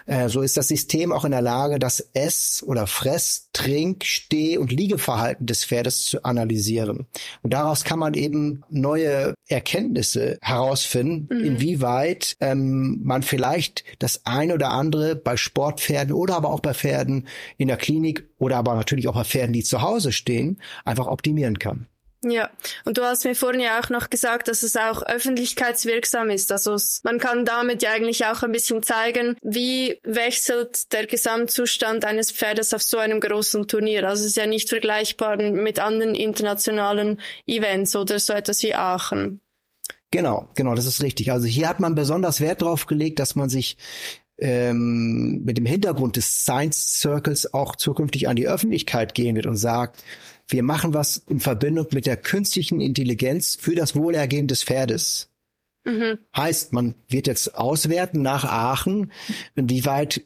Äh, 0.06 0.28
so 0.28 0.42
ist 0.42 0.56
das 0.56 0.68
System 0.68 1.12
auch 1.12 1.24
in 1.24 1.32
der 1.32 1.42
Lage, 1.42 1.78
das 1.78 2.00
Ess- 2.14 2.62
oder 2.64 2.86
Fress-, 2.86 3.48
Trink-, 3.52 4.04
Steh- 4.04 4.58
und 4.58 4.70
Liegeverhalten 4.70 5.46
des 5.46 5.64
Pferdes 5.64 6.04
zu 6.04 6.24
analysieren. 6.24 7.06
Und 7.42 7.52
daraus 7.52 7.84
kann 7.84 7.98
man 7.98 8.14
eben 8.14 8.62
neue 8.70 9.34
Erkenntnisse 9.48 10.38
herausfinden, 10.40 11.28
mhm. 11.34 11.44
inwieweit 11.44 12.36
ähm, 12.40 13.00
man 13.02 13.22
vielleicht 13.22 13.84
das 13.98 14.24
eine 14.24 14.54
oder 14.54 14.70
andere 14.70 15.16
bei 15.16 15.36
Sportpferden 15.36 16.14
oder 16.14 16.36
aber 16.36 16.50
auch 16.50 16.60
bei 16.60 16.74
Pferden 16.74 17.26
in 17.58 17.68
der 17.68 17.76
Klinik 17.76 18.28
oder 18.38 18.56
aber 18.56 18.74
natürlich 18.74 19.08
auch 19.08 19.14
bei 19.14 19.24
Pferden, 19.24 19.52
die 19.52 19.64
zu 19.64 19.82
Hause 19.82 20.12
stehen, 20.12 20.60
einfach 20.84 21.06
optimieren 21.06 21.58
kann. 21.58 21.86
Ja, 22.24 22.50
und 22.84 22.98
du 22.98 23.02
hast 23.02 23.24
mir 23.24 23.34
vorhin 23.34 23.60
ja 23.60 23.80
auch 23.80 23.88
noch 23.88 24.08
gesagt, 24.08 24.46
dass 24.46 24.62
es 24.62 24.76
auch 24.76 25.02
öffentlichkeitswirksam 25.02 26.30
ist. 26.30 26.52
Also 26.52 26.76
man 27.02 27.18
kann 27.18 27.44
damit 27.44 27.82
ja 27.82 27.90
eigentlich 27.90 28.24
auch 28.26 28.44
ein 28.44 28.52
bisschen 28.52 28.82
zeigen, 28.84 29.36
wie 29.42 29.98
wechselt 30.04 30.92
der 30.92 31.06
Gesamtzustand 31.06 32.04
eines 32.04 32.30
Pferdes 32.30 32.74
auf 32.74 32.82
so 32.82 32.98
einem 32.98 33.18
großen 33.18 33.66
Turnier. 33.66 34.08
Also 34.08 34.22
es 34.22 34.30
ist 34.30 34.36
ja 34.36 34.46
nicht 34.46 34.68
vergleichbar 34.68 35.36
mit 35.36 35.80
anderen 35.80 36.14
internationalen 36.14 37.20
Events 37.46 37.96
oder 37.96 38.20
so 38.20 38.32
etwas 38.34 38.62
wie 38.62 38.74
Aachen. 38.74 39.40
Genau, 40.12 40.48
genau, 40.54 40.74
das 40.74 40.86
ist 40.86 41.02
richtig. 41.02 41.32
Also 41.32 41.46
hier 41.46 41.68
hat 41.68 41.80
man 41.80 41.96
besonders 41.96 42.40
Wert 42.40 42.62
darauf 42.62 42.86
gelegt, 42.86 43.18
dass 43.18 43.34
man 43.34 43.48
sich 43.48 43.78
ähm, 44.38 45.42
mit 45.44 45.56
dem 45.56 45.66
Hintergrund 45.66 46.16
des 46.16 46.42
Science 46.42 47.00
Circles 47.00 47.52
auch 47.52 47.76
zukünftig 47.76 48.28
an 48.28 48.36
die 48.36 48.46
Öffentlichkeit 48.46 49.14
gehen 49.14 49.34
wird 49.34 49.46
und 49.46 49.56
sagt, 49.56 50.04
wir 50.48 50.62
machen 50.62 50.94
was 50.94 51.16
in 51.28 51.40
Verbindung 51.40 51.86
mit 51.92 52.06
der 52.06 52.16
künstlichen 52.16 52.80
Intelligenz 52.80 53.56
für 53.60 53.74
das 53.74 53.94
Wohlergehen 53.96 54.48
des 54.48 54.64
Pferdes. 54.64 55.30
Mhm. 55.84 56.18
Heißt, 56.36 56.72
man 56.72 56.94
wird 57.08 57.26
jetzt 57.26 57.56
auswerten 57.56 58.22
nach 58.22 58.44
Aachen, 58.44 59.12
inwieweit 59.54 60.22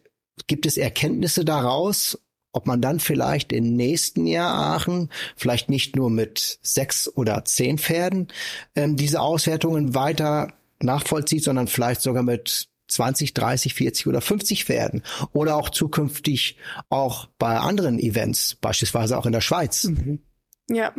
gibt 0.46 0.66
es 0.66 0.76
Erkenntnisse 0.76 1.44
daraus, 1.44 2.18
ob 2.52 2.66
man 2.66 2.80
dann 2.80 3.00
vielleicht 3.00 3.52
im 3.52 3.76
nächsten 3.76 4.26
Jahr 4.26 4.54
Aachen 4.54 5.10
vielleicht 5.36 5.68
nicht 5.68 5.94
nur 5.94 6.10
mit 6.10 6.58
sechs 6.62 7.08
oder 7.14 7.44
zehn 7.44 7.78
Pferden 7.78 8.28
ähm, 8.74 8.96
diese 8.96 9.20
Auswertungen 9.20 9.94
weiter 9.94 10.54
nachvollzieht, 10.80 11.44
sondern 11.44 11.66
vielleicht 11.66 12.00
sogar 12.00 12.22
mit 12.22 12.68
20, 12.88 13.34
30, 13.34 13.74
40 13.74 14.06
oder 14.06 14.20
50 14.20 14.68
werden. 14.68 15.02
Oder 15.32 15.56
auch 15.56 15.70
zukünftig 15.70 16.56
auch 16.88 17.28
bei 17.38 17.56
anderen 17.56 17.98
Events, 17.98 18.56
beispielsweise 18.56 19.18
auch 19.18 19.26
in 19.26 19.32
der 19.32 19.40
Schweiz. 19.40 19.84
Mhm. 19.84 20.20
Ja. 20.68 20.92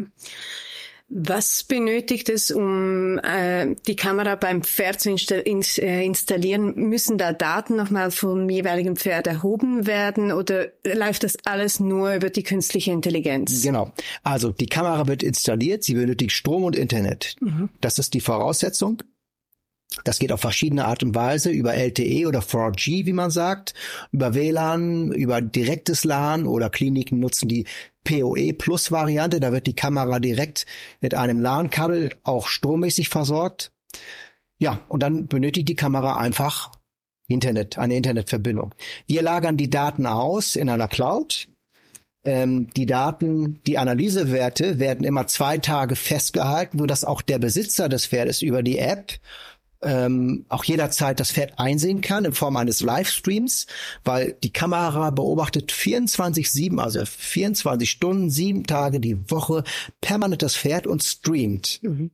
Was 1.09 1.63
benötigt 1.63 2.27
es, 2.27 2.51
um 2.51 3.17
äh, 3.19 3.75
die 3.87 3.95
Kamera 3.95 4.35
beim 4.35 4.61
Pferd 4.61 4.99
zu 4.99 5.09
insta 5.09 5.35
ins, 5.35 5.77
äh, 5.77 6.03
installieren? 6.03 6.73
Müssen 6.75 7.17
da 7.17 7.31
Daten 7.31 7.77
nochmal 7.77 8.11
vom 8.11 8.49
jeweiligen 8.49 8.97
Pferd 8.97 9.25
erhoben 9.25 9.87
werden 9.87 10.33
oder 10.33 10.67
läuft 10.85 11.23
das 11.23 11.37
alles 11.45 11.79
nur 11.79 12.13
über 12.13 12.29
die 12.29 12.43
künstliche 12.43 12.91
Intelligenz? 12.91 13.61
Genau. 13.63 13.93
Also 14.23 14.51
die 14.51 14.65
Kamera 14.65 15.07
wird 15.07 15.23
installiert, 15.23 15.85
sie 15.85 15.93
benötigt 15.93 16.33
Strom 16.33 16.65
und 16.65 16.75
Internet. 16.75 17.37
Mhm. 17.39 17.69
Das 17.79 17.99
ist 17.99 18.13
die 18.13 18.21
Voraussetzung. 18.21 19.01
Das 20.03 20.19
geht 20.19 20.31
auf 20.31 20.41
verschiedene 20.41 20.85
Art 20.85 21.01
und 21.03 21.15
Weise, 21.15 21.49
über 21.49 21.73
LTE 21.73 22.27
oder 22.27 22.39
4G, 22.39 23.05
wie 23.05 23.13
man 23.13 23.31
sagt, 23.31 23.73
über 24.11 24.33
WLAN, 24.33 25.11
über 25.11 25.41
direktes 25.41 26.03
LAN 26.03 26.45
oder 26.45 26.69
Kliniken 26.69 27.19
nutzen 27.19 27.47
die 27.47 27.65
PoE 28.03 28.53
Plus 28.53 28.91
Variante. 28.91 29.39
Da 29.39 29.51
wird 29.51 29.67
die 29.67 29.75
Kamera 29.75 30.19
direkt 30.19 30.65
mit 31.01 31.13
einem 31.13 31.39
LAN-Kabel 31.39 32.11
auch 32.23 32.47
strommäßig 32.47 33.09
versorgt. 33.09 33.71
Ja, 34.59 34.79
und 34.87 35.03
dann 35.03 35.27
benötigt 35.27 35.69
die 35.69 35.75
Kamera 35.75 36.17
einfach 36.17 36.71
Internet, 37.27 37.77
eine 37.77 37.95
Internetverbindung. 37.95 38.73
Wir 39.05 39.21
lagern 39.21 39.57
die 39.57 39.69
Daten 39.69 40.05
aus 40.05 40.55
in 40.55 40.69
einer 40.69 40.87
Cloud. 40.87 41.47
Ähm, 42.23 42.69
die 42.75 42.85
Daten, 42.85 43.61
die 43.67 43.77
Analysewerte 43.77 44.79
werden 44.79 45.05
immer 45.05 45.27
zwei 45.27 45.57
Tage 45.57 45.95
festgehalten, 45.95 46.79
sodass 46.79 47.03
auch 47.03 47.21
der 47.21 47.39
Besitzer 47.39 47.89
des 47.89 48.07
Pferdes 48.07 48.41
über 48.41 48.63
die 48.63 48.79
App 48.79 49.19
ähm, 49.81 50.45
auch 50.49 50.63
jederzeit 50.63 51.19
das 51.19 51.31
Pferd 51.31 51.59
einsehen 51.59 52.01
kann 52.01 52.25
in 52.25 52.33
Form 52.33 52.57
eines 52.57 52.81
Livestreams, 52.81 53.67
weil 54.03 54.33
die 54.43 54.51
Kamera 54.53 55.11
beobachtet 55.11 55.71
24-7, 55.71 56.79
also 56.79 57.05
24 57.05 57.89
Stunden, 57.89 58.29
sieben 58.29 58.65
Tage 58.65 58.99
die 58.99 59.29
Woche 59.29 59.63
permanent 60.01 60.41
das 60.41 60.55
Pferd 60.55 60.87
und 60.87 61.03
streamt. 61.03 61.79
Mhm. 61.83 62.11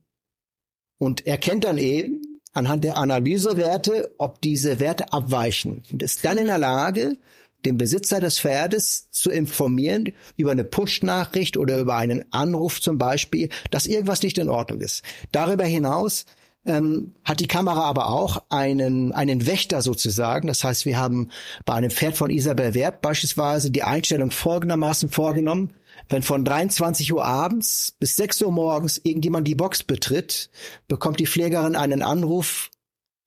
Und 0.98 1.26
erkennt 1.26 1.64
dann 1.64 1.78
eben 1.78 2.40
anhand 2.52 2.84
der 2.84 2.96
Analysewerte, 2.96 4.14
ob 4.18 4.40
diese 4.40 4.78
Werte 4.78 5.12
abweichen 5.12 5.82
und 5.90 6.02
ist 6.02 6.24
dann 6.24 6.38
in 6.38 6.46
der 6.46 6.58
Lage, 6.58 7.18
den 7.64 7.78
Besitzer 7.78 8.20
des 8.20 8.38
Pferdes 8.38 9.10
zu 9.10 9.30
informieren 9.30 10.12
über 10.36 10.52
eine 10.52 10.64
Push-Nachricht 10.64 11.56
oder 11.56 11.78
über 11.78 11.96
einen 11.96 12.24
Anruf 12.32 12.80
zum 12.80 12.98
Beispiel, 12.98 13.48
dass 13.70 13.86
irgendwas 13.86 14.22
nicht 14.22 14.38
in 14.38 14.48
Ordnung 14.48 14.80
ist. 14.80 15.02
Darüber 15.32 15.64
hinaus 15.64 16.26
ähm, 16.66 17.14
hat 17.24 17.40
die 17.40 17.46
Kamera 17.46 17.82
aber 17.82 18.08
auch 18.08 18.42
einen, 18.48 19.12
einen 19.12 19.46
Wächter 19.46 19.82
sozusagen. 19.82 20.48
Das 20.48 20.64
heißt, 20.64 20.86
wir 20.86 20.98
haben 20.98 21.30
bei 21.64 21.74
einem 21.74 21.90
Pferd 21.90 22.16
von 22.16 22.30
Isabel 22.30 22.74
Werb 22.74 23.02
beispielsweise 23.02 23.70
die 23.70 23.82
Einstellung 23.82 24.30
folgendermaßen 24.30 25.10
vorgenommen. 25.10 25.74
Wenn 26.08 26.22
von 26.22 26.44
23 26.44 27.12
Uhr 27.12 27.24
abends 27.24 27.94
bis 27.98 28.16
6 28.16 28.42
Uhr 28.42 28.52
morgens 28.52 28.98
irgendjemand 28.98 29.46
die 29.46 29.54
Box 29.54 29.84
betritt, 29.84 30.50
bekommt 30.88 31.20
die 31.20 31.26
Pflegerin 31.26 31.76
einen 31.76 32.02
Anruf, 32.02 32.70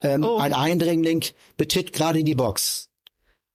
ähm, 0.01 0.23
oh. 0.23 0.37
ein 0.37 0.53
Eindringling 0.53 1.23
betritt 1.57 1.93
gerade 1.93 2.23
die 2.23 2.35
Box. 2.35 2.89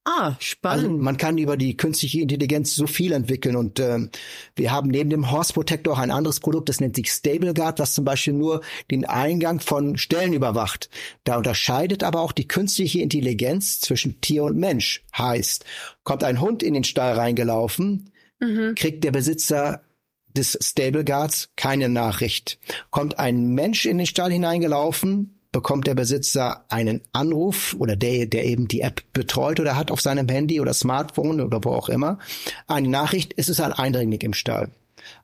Ah, 0.04 0.34
spannend. 0.40 0.84
Also 0.84 0.96
man 0.98 1.16
kann 1.16 1.38
über 1.38 1.56
die 1.56 1.76
künstliche 1.76 2.20
Intelligenz 2.20 2.74
so 2.74 2.88
viel 2.88 3.12
entwickeln 3.12 3.54
und 3.54 3.78
ähm, 3.78 4.10
wir 4.56 4.72
haben 4.72 4.90
neben 4.90 5.10
dem 5.10 5.30
Horse 5.30 5.52
Protector 5.52 5.94
auch 5.94 5.98
ein 5.98 6.10
anderes 6.10 6.40
Produkt, 6.40 6.68
das 6.68 6.80
nennt 6.80 6.96
sich 6.96 7.12
StableGuard, 7.12 7.78
was 7.78 7.94
zum 7.94 8.04
Beispiel 8.04 8.32
nur 8.32 8.62
den 8.90 9.04
Eingang 9.04 9.60
von 9.60 9.96
Stellen 9.96 10.32
überwacht. 10.32 10.90
Da 11.22 11.36
unterscheidet 11.36 12.02
aber 12.02 12.20
auch 12.20 12.32
die 12.32 12.48
künstliche 12.48 13.00
Intelligenz 13.00 13.80
zwischen 13.80 14.20
Tier 14.20 14.42
und 14.42 14.56
Mensch. 14.56 15.04
Heißt, 15.16 15.64
kommt 16.02 16.24
ein 16.24 16.40
Hund 16.40 16.64
in 16.64 16.74
den 16.74 16.84
Stall 16.84 17.12
reingelaufen, 17.14 18.10
mhm. 18.40 18.74
kriegt 18.74 19.04
der 19.04 19.12
Besitzer 19.12 19.82
des 20.26 20.58
StableGuards 20.60 21.50
keine 21.54 21.88
Nachricht. 21.88 22.58
Kommt 22.90 23.20
ein 23.20 23.54
Mensch 23.54 23.86
in 23.86 23.98
den 23.98 24.06
Stall 24.06 24.32
hineingelaufen, 24.32 25.38
bekommt 25.52 25.86
der 25.86 25.94
Besitzer 25.94 26.64
einen 26.68 27.02
Anruf 27.12 27.76
oder 27.78 27.94
der, 27.94 28.26
der 28.26 28.44
eben 28.44 28.68
die 28.68 28.80
App 28.80 29.02
betreut 29.12 29.60
oder 29.60 29.76
hat 29.76 29.90
auf 29.90 30.00
seinem 30.00 30.28
Handy 30.28 30.60
oder 30.60 30.74
Smartphone 30.74 31.40
oder 31.40 31.62
wo 31.62 31.70
auch 31.70 31.88
immer 31.88 32.18
eine 32.66 32.88
Nachricht, 32.88 33.34
ist 33.34 33.50
es 33.50 33.60
ein 33.60 33.72
Eindringling 33.72 34.20
im 34.22 34.34
Stall. 34.34 34.70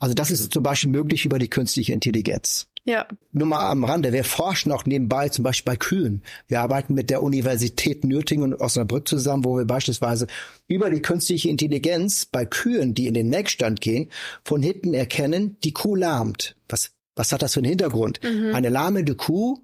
Also 0.00 0.14
das 0.14 0.30
ist 0.30 0.52
zum 0.52 0.62
Beispiel 0.62 0.90
möglich 0.90 1.24
über 1.24 1.38
die 1.38 1.48
künstliche 1.48 1.92
Intelligenz. 1.92 2.66
Ja. 2.84 3.06
Nur 3.32 3.46
mal 3.46 3.68
am 3.68 3.84
Rande, 3.84 4.12
wir 4.12 4.24
forschen 4.24 4.72
auch 4.72 4.86
nebenbei 4.86 5.28
zum 5.28 5.42
Beispiel 5.42 5.72
bei 5.72 5.76
Kühen. 5.76 6.22
Wir 6.46 6.62
arbeiten 6.62 6.94
mit 6.94 7.10
der 7.10 7.22
Universität 7.22 8.02
Nürtingen 8.02 8.54
und 8.54 8.60
Osnabrück 8.60 9.06
zusammen, 9.06 9.44
wo 9.44 9.58
wir 9.58 9.66
beispielsweise 9.66 10.26
über 10.68 10.88
die 10.88 11.02
künstliche 11.02 11.50
Intelligenz 11.50 12.24
bei 12.24 12.46
Kühen, 12.46 12.94
die 12.94 13.06
in 13.06 13.14
den 13.14 13.28
Melkstand 13.28 13.82
gehen, 13.82 14.08
von 14.42 14.62
hinten 14.62 14.94
erkennen, 14.94 15.58
die 15.64 15.72
Kuh 15.72 15.96
lahmt. 15.96 16.56
Was, 16.68 16.92
was 17.14 17.30
hat 17.30 17.42
das 17.42 17.54
für 17.54 17.60
einen 17.60 17.68
Hintergrund? 17.68 18.20
Mhm. 18.22 18.54
Eine 18.54 18.70
lahmende 18.70 19.14
Kuh 19.14 19.58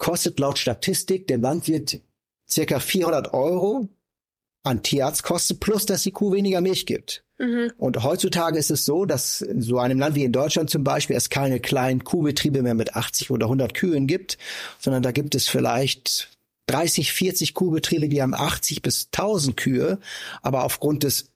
kostet 0.00 0.40
laut 0.40 0.58
Statistik 0.58 1.28
der 1.28 1.38
Landwirt 1.38 2.00
circa 2.48 2.80
400 2.80 3.32
Euro 3.32 3.88
an 4.64 4.82
Tierarztkosten, 4.82 5.60
plus 5.60 5.86
dass 5.86 6.02
die 6.02 6.10
Kuh 6.10 6.32
weniger 6.32 6.60
Milch 6.60 6.86
gibt. 6.86 7.22
Mhm. 7.38 7.72
Und 7.78 8.02
heutzutage 8.02 8.58
ist 8.58 8.70
es 8.70 8.84
so, 8.84 9.04
dass 9.04 9.40
in 9.40 9.62
so 9.62 9.78
einem 9.78 9.98
Land 9.98 10.16
wie 10.16 10.24
in 10.24 10.32
Deutschland 10.32 10.68
zum 10.68 10.84
Beispiel 10.84 11.16
es 11.16 11.30
keine 11.30 11.60
kleinen 11.60 12.02
Kuhbetriebe 12.02 12.62
mehr 12.62 12.74
mit 12.74 12.96
80 12.96 13.30
oder 13.30 13.46
100 13.46 13.72
Kühen 13.72 14.06
gibt, 14.06 14.36
sondern 14.78 15.02
da 15.02 15.12
gibt 15.12 15.34
es 15.34 15.48
vielleicht 15.48 16.30
30, 16.66 17.12
40 17.12 17.54
Kuhbetriebe, 17.54 18.08
die 18.08 18.22
haben 18.22 18.34
80 18.34 18.82
bis 18.82 19.08
1000 19.12 19.56
Kühe, 19.56 19.98
aber 20.42 20.64
aufgrund 20.64 21.02
des 21.02 21.30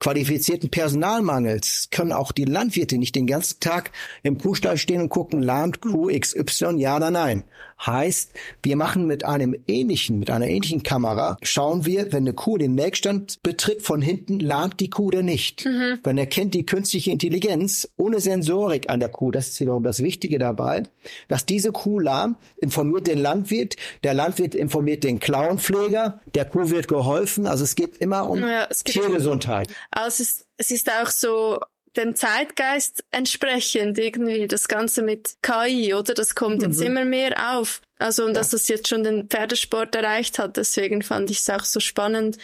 qualifizierten 0.00 0.70
Personalmangels 0.70 1.88
können 1.90 2.12
auch 2.12 2.32
die 2.32 2.44
Landwirte 2.44 2.98
nicht 2.98 3.14
den 3.14 3.26
ganzen 3.26 3.60
Tag 3.60 3.90
im 4.22 4.38
Kuhstall 4.38 4.76
stehen 4.76 5.00
und 5.00 5.08
gucken, 5.08 5.42
lahmt 5.42 5.80
Kuh 5.80 6.08
XY, 6.08 6.76
ja 6.76 6.96
oder 6.96 7.10
nein. 7.10 7.44
Heißt, 7.84 8.32
wir 8.62 8.76
machen 8.76 9.06
mit 9.06 9.24
einem 9.24 9.56
ähnlichen, 9.66 10.18
mit 10.18 10.30
einer 10.30 10.46
ähnlichen 10.46 10.82
Kamera, 10.82 11.36
schauen 11.42 11.84
wir, 11.84 12.12
wenn 12.12 12.24
eine 12.24 12.32
Kuh 12.32 12.56
den 12.56 12.74
Melkstand 12.74 13.42
betritt, 13.42 13.82
von 13.82 14.00
hinten 14.00 14.40
lahmt 14.40 14.80
die 14.80 14.90
Kuh 14.90 15.06
oder 15.06 15.22
nicht. 15.22 15.64
Mhm. 15.66 15.98
Dann 16.02 16.18
erkennt 16.18 16.54
die 16.54 16.66
künstliche 16.66 17.10
Intelligenz 17.10 17.88
ohne 17.96 18.20
Sensorik 18.20 18.90
an 18.90 19.00
der 19.00 19.08
Kuh, 19.08 19.30
das 19.30 19.48
ist 19.48 19.60
wiederum 19.60 19.82
das 19.82 20.02
Wichtige 20.02 20.38
dabei, 20.38 20.84
dass 21.28 21.46
diese 21.46 21.72
Kuh 21.72 21.98
lahmt, 21.98 22.38
informiert 22.58 23.06
den 23.06 23.18
Landwirt, 23.18 23.76
der 24.02 24.14
Landwirt 24.14 24.54
informiert 24.54 25.02
den 25.04 25.18
Klauenpfleger, 25.18 26.20
der 26.34 26.44
Kuh 26.44 26.70
wird 26.70 26.88
geholfen, 26.88 27.46
also 27.46 27.64
es 27.64 27.74
geht 27.74 27.96
immer 27.98 28.28
um 28.28 28.40
ja, 28.40 28.66
Tiergesundheit. 28.66 29.68
Also 29.90 30.08
es 30.08 30.20
ist, 30.20 30.46
es 30.56 30.70
ist 30.70 30.90
auch 30.90 31.08
so 31.08 31.60
dem 31.96 32.16
Zeitgeist 32.16 33.04
entsprechend 33.10 33.98
irgendwie 33.98 34.48
das 34.48 34.68
Ganze 34.68 35.02
mit 35.02 35.36
KI, 35.42 35.94
oder? 35.94 36.14
Das 36.14 36.34
kommt 36.34 36.58
mhm. 36.58 36.68
jetzt 36.68 36.80
immer 36.80 37.04
mehr 37.04 37.56
auf. 37.56 37.80
Also, 37.98 38.24
und 38.24 38.30
ja. 38.30 38.34
dass 38.34 38.50
das 38.50 38.68
jetzt 38.68 38.88
schon 38.88 39.04
den 39.04 39.28
Pferdesport 39.28 39.94
erreicht 39.94 40.38
hat. 40.38 40.56
Deswegen 40.56 41.02
fand 41.02 41.30
ich 41.30 41.38
es 41.38 41.50
auch 41.50 41.64
so 41.64 41.78
spannend. 41.80 42.38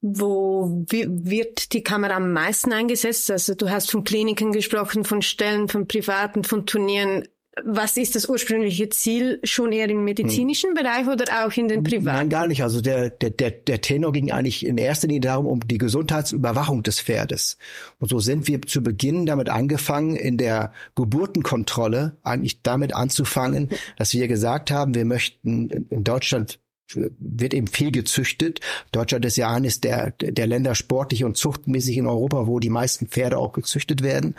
Wo 0.00 0.84
wird 0.88 1.72
die 1.72 1.84
Kamera 1.84 2.16
am 2.16 2.32
meisten 2.32 2.72
eingesetzt? 2.72 3.30
Also, 3.30 3.54
du 3.54 3.70
hast 3.70 3.90
von 3.90 4.04
Kliniken 4.04 4.52
gesprochen, 4.52 5.04
von 5.04 5.20
Stellen, 5.20 5.68
von 5.68 5.86
Privaten, 5.86 6.42
von 6.42 6.64
Turnieren 6.64 7.28
was 7.62 7.96
ist 7.96 8.16
das 8.16 8.28
ursprüngliche 8.28 8.88
Ziel? 8.88 9.38
Schon 9.44 9.72
eher 9.72 9.88
im 9.88 10.04
medizinischen 10.04 10.70
hm. 10.70 10.74
Bereich 10.74 11.06
oder 11.06 11.46
auch 11.46 11.52
in 11.56 11.68
den 11.68 11.82
privaten? 11.82 12.16
Nein, 12.16 12.28
gar 12.28 12.46
nicht. 12.46 12.62
Also 12.62 12.80
der, 12.80 13.10
der, 13.10 13.30
der, 13.30 13.50
der 13.52 13.80
Tenor 13.80 14.12
ging 14.12 14.32
eigentlich 14.32 14.66
in 14.66 14.76
erster 14.76 15.06
Linie 15.06 15.20
darum, 15.20 15.46
um 15.46 15.60
die 15.60 15.78
Gesundheitsüberwachung 15.78 16.82
des 16.82 17.00
Pferdes. 17.00 17.56
Und 17.98 18.08
so 18.08 18.18
sind 18.18 18.48
wir 18.48 18.62
zu 18.62 18.82
Beginn 18.82 19.26
damit 19.26 19.48
angefangen, 19.48 20.16
in 20.16 20.36
der 20.36 20.72
Geburtenkontrolle 20.96 22.16
eigentlich 22.22 22.62
damit 22.62 22.94
anzufangen, 22.94 23.70
dass 23.96 24.12
wir 24.14 24.26
gesagt 24.26 24.70
haben, 24.70 24.94
wir 24.94 25.04
möchten 25.04 25.86
in 25.90 26.04
Deutschland 26.04 26.58
wird 26.92 27.54
eben 27.54 27.66
viel 27.66 27.90
gezüchtet. 27.90 28.60
Deutschland 28.92 29.24
ist 29.24 29.36
ja 29.36 29.52
eines 29.52 29.80
der, 29.80 30.10
der 30.12 30.46
Länder 30.46 30.74
sportlich 30.74 31.24
und 31.24 31.36
zuchtmäßig 31.36 31.96
in 31.96 32.06
Europa, 32.06 32.46
wo 32.46 32.60
die 32.60 32.70
meisten 32.70 33.08
Pferde 33.08 33.38
auch 33.38 33.52
gezüchtet 33.52 34.02
werden. 34.02 34.34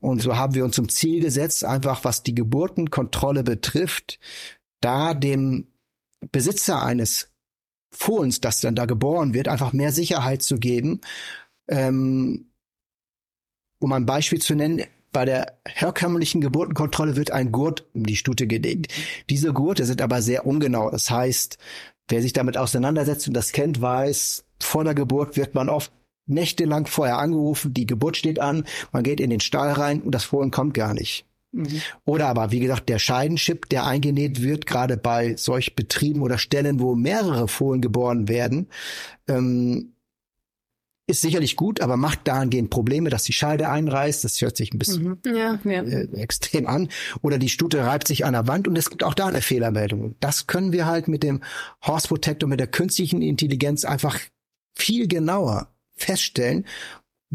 Und 0.00 0.20
so 0.20 0.36
haben 0.36 0.54
wir 0.54 0.64
uns 0.64 0.76
zum 0.76 0.88
Ziel 0.88 1.20
gesetzt, 1.20 1.64
einfach 1.64 2.04
was 2.04 2.22
die 2.22 2.34
Geburtenkontrolle 2.34 3.42
betrifft, 3.42 4.18
da 4.80 5.14
dem 5.14 5.68
Besitzer 6.32 6.82
eines 6.82 7.30
Fohlens, 7.92 8.40
das 8.40 8.60
dann 8.60 8.74
da 8.74 8.84
geboren 8.84 9.32
wird, 9.32 9.48
einfach 9.48 9.72
mehr 9.72 9.92
Sicherheit 9.92 10.42
zu 10.42 10.58
geben. 10.58 11.00
Ähm, 11.68 12.50
um 13.78 13.92
ein 13.92 14.06
Beispiel 14.06 14.40
zu 14.40 14.54
nennen, 14.54 14.82
bei 15.16 15.24
der 15.24 15.54
herkömmlichen 15.66 16.42
Geburtenkontrolle 16.42 17.16
wird 17.16 17.30
ein 17.30 17.50
Gurt 17.50 17.86
um 17.94 18.04
die 18.04 18.16
Stute 18.16 18.46
gelegt. 18.46 18.92
Diese 19.30 19.54
Gurte 19.54 19.86
sind 19.86 20.02
aber 20.02 20.20
sehr 20.20 20.44
ungenau. 20.44 20.90
Das 20.90 21.10
heißt, 21.10 21.56
wer 22.08 22.20
sich 22.20 22.34
damit 22.34 22.58
auseinandersetzt 22.58 23.26
und 23.26 23.32
das 23.32 23.52
kennt, 23.52 23.80
weiß, 23.80 24.44
vor 24.60 24.84
der 24.84 24.92
Geburt 24.94 25.38
wird 25.38 25.54
man 25.54 25.70
oft 25.70 25.90
nächtelang 26.26 26.84
vorher 26.84 27.16
angerufen, 27.16 27.72
die 27.72 27.86
Geburt 27.86 28.18
steht 28.18 28.40
an, 28.40 28.66
man 28.92 29.04
geht 29.04 29.20
in 29.20 29.30
den 29.30 29.40
Stall 29.40 29.72
rein 29.72 30.02
und 30.02 30.14
das 30.14 30.24
Fohlen 30.24 30.50
kommt 30.50 30.74
gar 30.74 30.92
nicht. 30.92 31.24
Mhm. 31.52 31.80
Oder 32.04 32.26
aber, 32.26 32.52
wie 32.52 32.60
gesagt, 32.60 32.90
der 32.90 32.98
Scheidenchip, 32.98 33.70
der 33.70 33.86
eingenäht 33.86 34.42
wird, 34.42 34.66
gerade 34.66 34.98
bei 34.98 35.34
solch 35.36 35.74
Betrieben 35.74 36.20
oder 36.20 36.36
Stellen, 36.36 36.78
wo 36.78 36.94
mehrere 36.94 37.48
Fohlen 37.48 37.80
geboren 37.80 38.28
werden, 38.28 38.68
ähm, 39.28 39.94
ist 41.08 41.20
sicherlich 41.20 41.54
gut, 41.54 41.80
aber 41.80 41.96
macht 41.96 42.26
dahingehend 42.26 42.70
Probleme, 42.70 43.10
dass 43.10 43.24
die 43.24 43.32
Scheide 43.32 43.68
einreißt. 43.68 44.24
Das 44.24 44.40
hört 44.40 44.56
sich 44.56 44.72
ein 44.72 44.78
bisschen 44.78 45.04
mhm. 45.04 45.18
ja, 45.24 45.58
ja. 45.64 45.82
Äh, 45.82 46.08
extrem 46.16 46.66
an. 46.66 46.88
Oder 47.22 47.38
die 47.38 47.48
Stute 47.48 47.84
reibt 47.84 48.08
sich 48.08 48.24
an 48.24 48.32
der 48.32 48.48
Wand 48.48 48.66
und 48.66 48.76
es 48.76 48.90
gibt 48.90 49.04
auch 49.04 49.14
da 49.14 49.26
eine 49.26 49.40
Fehlermeldung. 49.40 50.16
Das 50.20 50.46
können 50.46 50.72
wir 50.72 50.86
halt 50.86 51.06
mit 51.06 51.22
dem 51.22 51.42
Horse 51.86 52.08
Protector, 52.08 52.48
mit 52.48 52.58
der 52.58 52.66
künstlichen 52.66 53.22
Intelligenz 53.22 53.84
einfach 53.84 54.18
viel 54.74 55.06
genauer 55.06 55.72
feststellen 55.94 56.66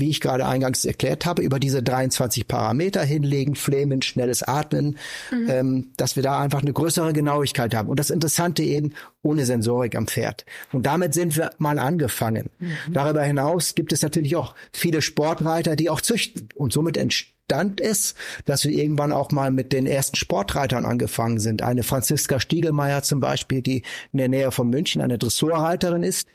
wie 0.02 0.10
ich 0.10 0.20
gerade 0.20 0.46
eingangs 0.46 0.84
erklärt 0.84 1.26
habe, 1.26 1.42
über 1.42 1.60
diese 1.60 1.82
23 1.82 2.48
Parameter 2.48 3.02
hinlegen, 3.04 3.56
Flemen, 3.56 4.02
schnelles 4.02 4.44
Atmen, 4.44 4.98
mhm. 5.32 5.50
ähm, 5.50 5.92
dass 5.96 6.18
wir 6.18 6.24
da 6.24 6.40
einfach 6.40 6.62
eine 6.62 6.74
größere 6.74 7.14
Genauigkeit 7.14 7.74
haben. 7.74 7.88
Und 7.88 8.00
das 8.00 8.10
Interessante 8.10 8.64
eben 8.64 8.92
ohne 9.22 9.46
Sensorik 9.46 9.96
am 9.96 10.08
Pferd. 10.08 10.46
Und 10.74 10.86
damit 10.86 11.14
sind 11.14 11.38
wir 11.38 11.52
mal 11.60 11.80
angefangen. 11.80 12.50
Mhm. 12.60 12.74
Darüber 12.92 13.24
hinaus 13.24 13.76
gibt 13.76 13.94
es 13.94 14.02
natürlich 14.02 14.36
auch 14.36 14.56
viele 14.74 15.02
Sportreiter, 15.02 15.78
die 15.78 15.90
auch 15.90 16.02
züchten. 16.02 16.50
Und 16.56 16.74
somit 16.74 16.98
entstand 16.98 17.80
es, 17.80 18.16
dass 18.46 18.66
wir 18.66 18.72
irgendwann 18.72 19.12
auch 19.12 19.32
mal 19.32 19.52
mit 19.52 19.72
den 19.72 19.86
ersten 19.86 20.16
Sportreitern 20.16 20.86
angefangen 20.86 21.40
sind. 21.40 21.62
Eine 21.62 21.84
Franziska 21.84 22.40
Stiegelmeier 22.40 23.04
zum 23.04 23.20
Beispiel, 23.20 23.62
die 23.62 23.84
in 24.12 24.18
der 24.18 24.30
Nähe 24.30 24.52
von 24.52 24.70
München 24.70 25.02
eine 25.02 25.18
Dressurreiterin 25.18 26.04
ist, 26.04 26.28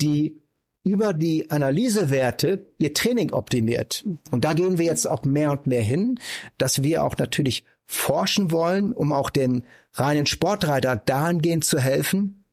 die 0.00 0.42
über 0.86 1.12
die 1.12 1.50
Analysewerte 1.50 2.64
ihr 2.78 2.94
Training 2.94 3.32
optimiert. 3.32 4.04
Und 4.30 4.44
da 4.44 4.52
gehen 4.52 4.78
wir 4.78 4.84
jetzt 4.84 5.08
auch 5.08 5.24
mehr 5.24 5.50
und 5.50 5.66
mehr 5.66 5.82
hin, 5.82 6.20
dass 6.58 6.84
wir 6.84 7.02
auch 7.02 7.16
natürlich 7.18 7.64
forschen 7.86 8.52
wollen, 8.52 8.92
um 8.92 9.12
auch 9.12 9.30
den 9.30 9.64
reinen 9.94 10.26
Sportreiter 10.26 10.94
dahingehend 10.94 11.64
zu 11.64 11.80
helfen, 11.80 12.44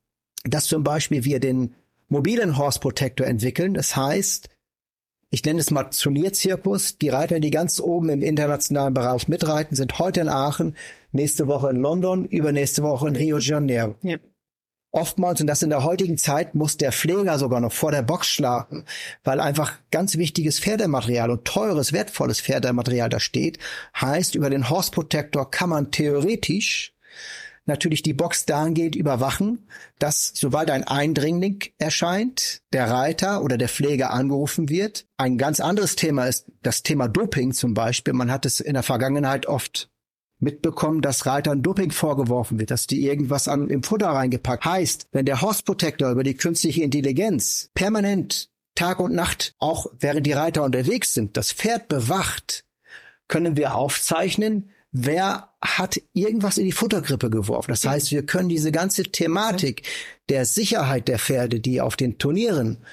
dass 0.46 0.66
zum 0.66 0.84
Beispiel 0.84 1.26
wir 1.26 1.40
den 1.40 1.76
mobilen 2.08 2.58
Horse 2.58 2.80
Protector 2.80 3.28
entwickeln. 3.28 3.76
Das 3.76 3.96
heißt, 3.96 4.50
ich 5.30 5.46
nenne 5.46 5.60
es 5.60 5.70
mal 5.70 5.84
Turnierzirkus. 5.84 6.98
Die 6.98 7.10
Reiter, 7.10 7.40
die 7.40 7.52
ganz 7.52 7.80
oben 7.80 8.10
im 8.10 8.24
internationalen 8.24 8.96
Bereich 8.96 9.28
mitreiten, 9.28 9.76
sind 9.76 10.00
heute 10.00 10.22
in 10.22 10.30
Aachen, 10.30 10.76
nächste 11.12 11.46
Woche 11.46 11.70
in 11.70 11.78
London, 11.78 12.26
übernächste 12.26 12.82
Woche 12.82 13.10
in 13.10 13.16
Rio 13.16 13.38
de 13.38 13.46
Janeiro. 13.46 13.96
Ja. 14.02 14.18
Oftmals, 14.96 15.42
und 15.42 15.48
das 15.48 15.64
in 15.64 15.72
der 15.72 15.84
heutigen 15.84 16.20
Zeit, 16.20 16.54
muss 16.54 16.78
der 16.78 16.92
Pfleger 16.92 17.40
sogar 17.40 17.60
noch 17.60 17.74
vor 17.74 17.92
der 17.92 18.04
Box 18.04 18.28
schlafen, 18.28 18.86
weil 19.24 19.40
einfach 19.40 19.74
ganz 19.90 20.18
wichtiges 20.18 20.60
Pferdematerial 20.60 21.32
und 21.32 21.46
teures, 21.46 21.94
wertvolles 21.94 22.40
Pferdematerial 22.40 23.10
da 23.10 23.20
steht. 23.20 23.58
Heißt, 24.00 24.36
über 24.36 24.52
den 24.52 24.70
Horse 24.70 24.92
Protector 24.92 25.50
kann 25.50 25.70
man 25.70 25.90
theoretisch 25.90 26.94
natürlich 27.66 28.04
die 28.04 28.14
Box 28.14 28.46
dahingehend 28.46 28.96
überwachen, 28.96 29.68
dass 29.98 30.32
sobald 30.36 30.70
ein 30.70 30.84
Eindringling 30.84 31.64
erscheint, 31.80 32.62
der 32.72 32.92
Reiter 32.92 33.42
oder 33.42 33.58
der 33.58 33.70
Pfleger 33.70 34.12
angerufen 34.12 34.70
wird. 34.70 35.08
Ein 35.18 35.40
ganz 35.40 35.60
anderes 35.60 35.96
Thema 35.96 36.26
ist 36.28 36.46
das 36.62 36.84
Thema 36.84 37.08
Doping 37.08 37.54
zum 37.54 37.74
Beispiel. 37.74 38.14
Man 38.14 38.32
hat 38.32 38.46
es 38.46 38.60
in 38.60 38.76
der 38.76 38.84
Vergangenheit 38.84 39.48
oft 39.48 39.90
mitbekommen, 40.44 41.02
dass 41.02 41.26
Reitern 41.26 41.62
Doping 41.62 41.92
vorgeworfen 41.92 42.60
wird, 42.60 42.72
dass 42.72 42.88
die 42.88 43.06
irgendwas 43.06 43.48
an, 43.48 43.70
im 43.70 43.84
Futter 43.84 44.10
reingepackt. 44.10 44.66
Heißt, 44.66 45.08
wenn 45.12 45.26
der 45.26 45.42
Horse 45.42 45.64
Protector 45.64 46.12
über 46.12 46.24
die 46.24 46.36
künstliche 46.36 46.84
Intelligenz 46.84 47.70
permanent 47.74 48.50
Tag 48.76 49.00
und 49.00 49.14
Nacht, 49.14 49.54
auch 49.60 49.88
während 50.00 50.26
die 50.26 50.34
Reiter 50.34 50.64
unterwegs 50.64 51.14
sind, 51.14 51.38
das 51.38 51.52
Pferd 51.52 51.88
bewacht, 51.88 52.66
können 53.28 53.56
wir 53.58 53.76
aufzeichnen, 53.76 54.70
wer 54.92 55.50
hat 55.62 56.00
irgendwas 56.14 56.58
in 56.58 56.66
die 56.66 56.72
Futtergrippe 56.72 57.30
geworfen. 57.30 57.72
Das 57.72 57.86
heißt, 57.86 58.12
wir 58.12 58.26
können 58.26 58.50
diese 58.50 58.72
ganze 58.72 59.04
Thematik 59.04 59.84
der 60.30 60.46
Sicherheit 60.46 61.08
der 61.08 61.20
Pferde, 61.20 61.60
die 61.60 61.82
auf 61.82 61.96
den 61.96 62.18
Turnieren 62.18 62.84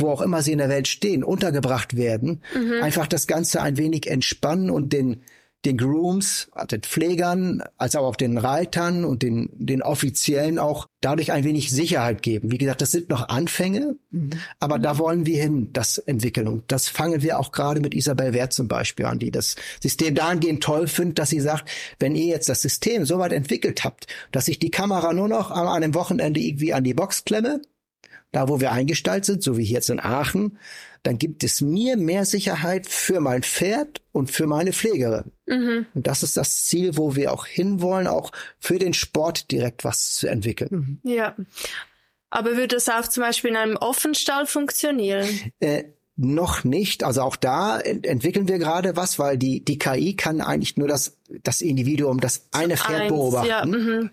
wo 0.00 0.10
auch 0.10 0.20
immer 0.20 0.42
sie 0.42 0.52
in 0.52 0.58
der 0.58 0.68
Welt 0.68 0.88
stehen, 0.88 1.24
untergebracht 1.24 1.96
werden, 1.96 2.42
mhm. 2.54 2.82
einfach 2.82 3.06
das 3.06 3.26
Ganze 3.26 3.60
ein 3.60 3.76
wenig 3.76 4.08
entspannen 4.08 4.70
und 4.70 4.92
den 4.92 5.22
den 5.64 5.76
Grooms, 5.76 6.48
also 6.52 6.68
den 6.68 6.82
Pflegern, 6.82 7.62
als 7.76 7.96
auch 7.96 8.14
den 8.14 8.38
Reitern 8.38 9.04
und 9.04 9.22
den, 9.22 9.50
den 9.54 9.82
Offiziellen 9.82 10.58
auch 10.58 10.86
dadurch 11.00 11.32
ein 11.32 11.44
wenig 11.44 11.70
Sicherheit 11.70 12.22
geben. 12.22 12.50
Wie 12.52 12.58
gesagt, 12.58 12.80
das 12.80 12.92
sind 12.92 13.08
noch 13.08 13.28
Anfänge, 13.28 13.96
mhm. 14.10 14.30
aber 14.60 14.78
da 14.78 14.98
wollen 14.98 15.26
wir 15.26 15.42
hin, 15.42 15.70
das 15.72 15.98
entwickeln. 15.98 16.46
Und 16.46 16.64
das 16.68 16.88
fangen 16.88 17.22
wir 17.22 17.38
auch 17.38 17.50
gerade 17.50 17.80
mit 17.80 17.94
Isabel 17.94 18.32
Wert 18.32 18.52
zum 18.52 18.68
Beispiel 18.68 19.06
an, 19.06 19.18
die 19.18 19.32
das 19.32 19.56
System 19.80 20.14
dahingehend 20.14 20.62
toll 20.62 20.86
findet, 20.86 21.18
dass 21.18 21.30
sie 21.30 21.40
sagt, 21.40 21.68
wenn 21.98 22.14
ihr 22.14 22.26
jetzt 22.26 22.48
das 22.48 22.62
System 22.62 23.04
so 23.04 23.18
weit 23.18 23.32
entwickelt 23.32 23.84
habt, 23.84 24.06
dass 24.30 24.48
ich 24.48 24.58
die 24.60 24.70
Kamera 24.70 25.12
nur 25.12 25.28
noch 25.28 25.50
an 25.50 25.66
einem 25.66 25.94
Wochenende 25.94 26.40
irgendwie 26.40 26.72
an 26.72 26.84
die 26.84 26.94
Box 26.94 27.24
klemme, 27.24 27.60
da 28.32 28.48
wo 28.48 28.60
wir 28.60 28.72
eingestellt 28.72 29.24
sind, 29.24 29.42
so 29.42 29.56
wie 29.56 29.64
hier 29.64 29.76
jetzt 29.76 29.90
in 29.90 30.00
Aachen, 30.00 30.58
dann 31.02 31.18
gibt 31.18 31.44
es 31.44 31.60
mir 31.60 31.96
mehr 31.96 32.24
Sicherheit 32.24 32.86
für 32.86 33.20
mein 33.20 33.42
Pferd 33.42 34.02
und 34.12 34.30
für 34.30 34.46
meine 34.46 34.72
Pflegerin. 34.72 35.32
Mhm. 35.46 35.86
Und 35.94 36.06
das 36.06 36.22
ist 36.22 36.36
das 36.36 36.64
Ziel, 36.64 36.96
wo 36.96 37.14
wir 37.16 37.32
auch 37.32 37.46
hinwollen, 37.46 38.06
auch 38.06 38.32
für 38.58 38.78
den 38.78 38.94
Sport 38.94 39.50
direkt 39.50 39.84
was 39.84 40.14
zu 40.16 40.26
entwickeln. 40.26 41.00
Mhm. 41.02 41.10
Ja. 41.10 41.36
Aber 42.30 42.50
würde 42.52 42.68
das 42.68 42.88
auch 42.88 43.08
zum 43.08 43.22
Beispiel 43.22 43.50
in 43.50 43.56
einem 43.56 43.76
Offenstall 43.76 44.46
funktionieren? 44.46 45.26
Äh, 45.60 45.84
noch 46.18 46.64
nicht. 46.64 47.04
Also 47.04 47.22
auch 47.22 47.36
da 47.36 47.78
entwickeln 47.78 48.48
wir 48.48 48.58
gerade 48.58 48.96
was, 48.96 49.20
weil 49.20 49.38
die, 49.38 49.64
die 49.64 49.78
KI 49.78 50.16
kann 50.16 50.40
eigentlich 50.40 50.76
nur 50.76 50.88
das, 50.88 51.16
das 51.44 51.60
Individuum, 51.60 52.18
das 52.18 52.48
eine 52.50 52.76
Pferd 52.76 53.02
Eins, 53.02 53.12
beobachten. 53.12 53.48
Ja, 53.48 53.64
mhm. 53.64 54.10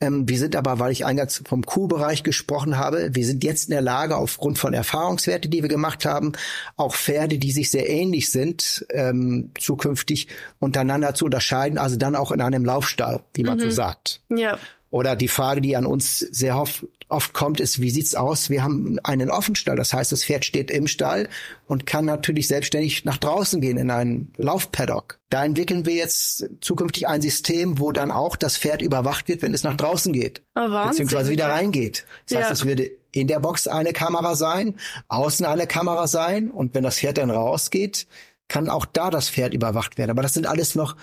ähm, 0.00 0.28
wir 0.28 0.38
sind 0.38 0.54
aber, 0.54 0.78
weil 0.78 0.92
ich 0.92 1.04
eingangs 1.04 1.42
vom 1.44 1.66
Kuhbereich 1.66 2.22
gesprochen 2.22 2.78
habe, 2.78 3.10
wir 3.12 3.26
sind 3.26 3.42
jetzt 3.42 3.68
in 3.68 3.72
der 3.72 3.82
Lage, 3.82 4.16
aufgrund 4.16 4.56
von 4.56 4.72
Erfahrungswerten, 4.72 5.50
die 5.50 5.62
wir 5.62 5.68
gemacht 5.68 6.04
haben, 6.04 6.32
auch 6.76 6.94
Pferde, 6.94 7.38
die 7.38 7.50
sich 7.50 7.72
sehr 7.72 7.90
ähnlich 7.90 8.30
sind, 8.30 8.86
ähm, 8.90 9.50
zukünftig 9.58 10.28
untereinander 10.60 11.14
zu 11.14 11.24
unterscheiden, 11.24 11.76
also 11.76 11.96
dann 11.96 12.14
auch 12.14 12.30
in 12.30 12.40
einem 12.40 12.64
Laufstall, 12.64 13.20
wie 13.34 13.42
man 13.42 13.58
mhm. 13.58 13.62
so 13.62 13.70
sagt. 13.70 14.20
Ja. 14.28 14.58
Oder 14.90 15.16
die 15.16 15.28
Frage, 15.28 15.60
die 15.60 15.76
an 15.76 15.86
uns 15.86 16.20
sehr 16.20 16.56
oft, 16.56 16.86
oft 17.08 17.32
kommt, 17.32 17.60
ist, 17.60 17.80
wie 17.80 17.90
sieht's 17.90 18.14
aus? 18.14 18.50
Wir 18.50 18.62
haben 18.62 18.98
einen 19.02 19.30
Offenstall, 19.30 19.76
das 19.76 19.92
heißt, 19.92 20.12
das 20.12 20.24
Pferd 20.24 20.44
steht 20.44 20.70
im 20.70 20.86
Stall 20.86 21.28
und 21.66 21.86
kann 21.86 22.04
natürlich 22.04 22.48
selbstständig 22.48 23.04
nach 23.04 23.16
draußen 23.16 23.60
gehen 23.60 23.78
in 23.78 23.90
einen 23.90 24.32
Laufpaddock. 24.36 25.18
Da 25.30 25.44
entwickeln 25.44 25.86
wir 25.86 25.94
jetzt 25.94 26.48
zukünftig 26.60 27.08
ein 27.08 27.22
System, 27.22 27.78
wo 27.78 27.92
dann 27.92 28.10
auch 28.10 28.36
das 28.36 28.58
Pferd 28.58 28.82
überwacht 28.82 29.28
wird, 29.28 29.42
wenn 29.42 29.54
es 29.54 29.64
nach 29.64 29.76
draußen 29.76 30.12
geht, 30.12 30.42
oh, 30.54 30.86
beziehungsweise 30.88 31.30
wieder 31.30 31.48
reingeht. 31.48 32.04
Das 32.28 32.38
heißt, 32.38 32.50
es 32.50 32.64
würde 32.66 32.90
in 33.12 33.26
der 33.26 33.40
Box 33.40 33.66
eine 33.68 33.92
Kamera 33.92 34.34
sein, 34.34 34.74
außen 35.08 35.46
eine 35.46 35.66
Kamera 35.66 36.06
sein 36.06 36.50
und 36.50 36.74
wenn 36.74 36.84
das 36.84 36.98
Pferd 36.98 37.18
dann 37.18 37.30
rausgeht, 37.30 38.06
kann 38.48 38.68
auch 38.68 38.84
da 38.84 39.10
das 39.10 39.30
Pferd 39.30 39.54
überwacht 39.54 39.98
werden. 39.98 40.10
Aber 40.10 40.22
das 40.22 40.34
sind 40.34 40.46
alles 40.46 40.74
noch 40.74 40.96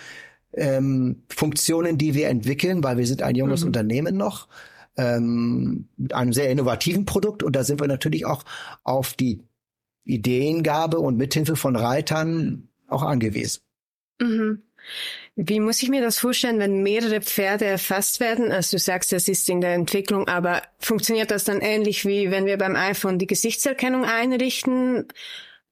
ähm, 0.54 1.24
Funktionen, 1.30 1.98
die 1.98 2.14
wir 2.14 2.30
entwickeln, 2.30 2.84
weil 2.84 2.98
wir 2.98 3.08
sind 3.08 3.22
ein 3.22 3.36
junges 3.36 3.62
mhm. 3.62 3.68
Unternehmen 3.68 4.18
noch 4.18 4.48
ähm, 4.98 5.90
mit 5.98 6.14
einem 6.14 6.34
sehr 6.34 6.50
innovativen 6.50 7.06
Produkt 7.06 7.44
und 7.44 7.56
da 7.56 7.64
sind 7.64 7.80
wir 7.80 7.88
natürlich 7.88 8.26
auch 8.26 8.44
auf 8.84 9.14
die 9.14 9.44
Ideengabe 10.04 11.00
und 11.00 11.18
Mithilfe 11.18 11.56
von 11.56 11.76
Reitern 11.76 12.70
auch 12.88 13.04
angewiesen. 13.04 13.62
Mhm. 14.20 14.62
Wie 15.36 15.60
muss 15.60 15.84
ich 15.84 15.90
mir 15.90 16.02
das 16.02 16.18
vorstellen, 16.18 16.60
wenn 16.60 16.82
mehrere 16.82 17.20
Pferde 17.22 17.66
erfasst 17.66 18.20
werden? 18.20 18.52
Also 18.52 18.78
du 18.78 18.82
sagst, 18.82 19.12
das 19.12 19.28
ist 19.28 19.50
in 19.50 19.60
der 19.60 19.74
Entwicklung, 19.74 20.28
aber 20.28 20.62
funktioniert 20.80 21.32
das 21.32 21.44
dann 21.44 21.60
ähnlich 21.60 22.06
wie 22.06 22.32
wenn 22.32 22.46
wir 22.46 22.58
beim 22.58 22.76
iPhone 22.76 23.20
die 23.20 23.28
Gesichtserkennung 23.28 24.06
einrichten? 24.06 25.08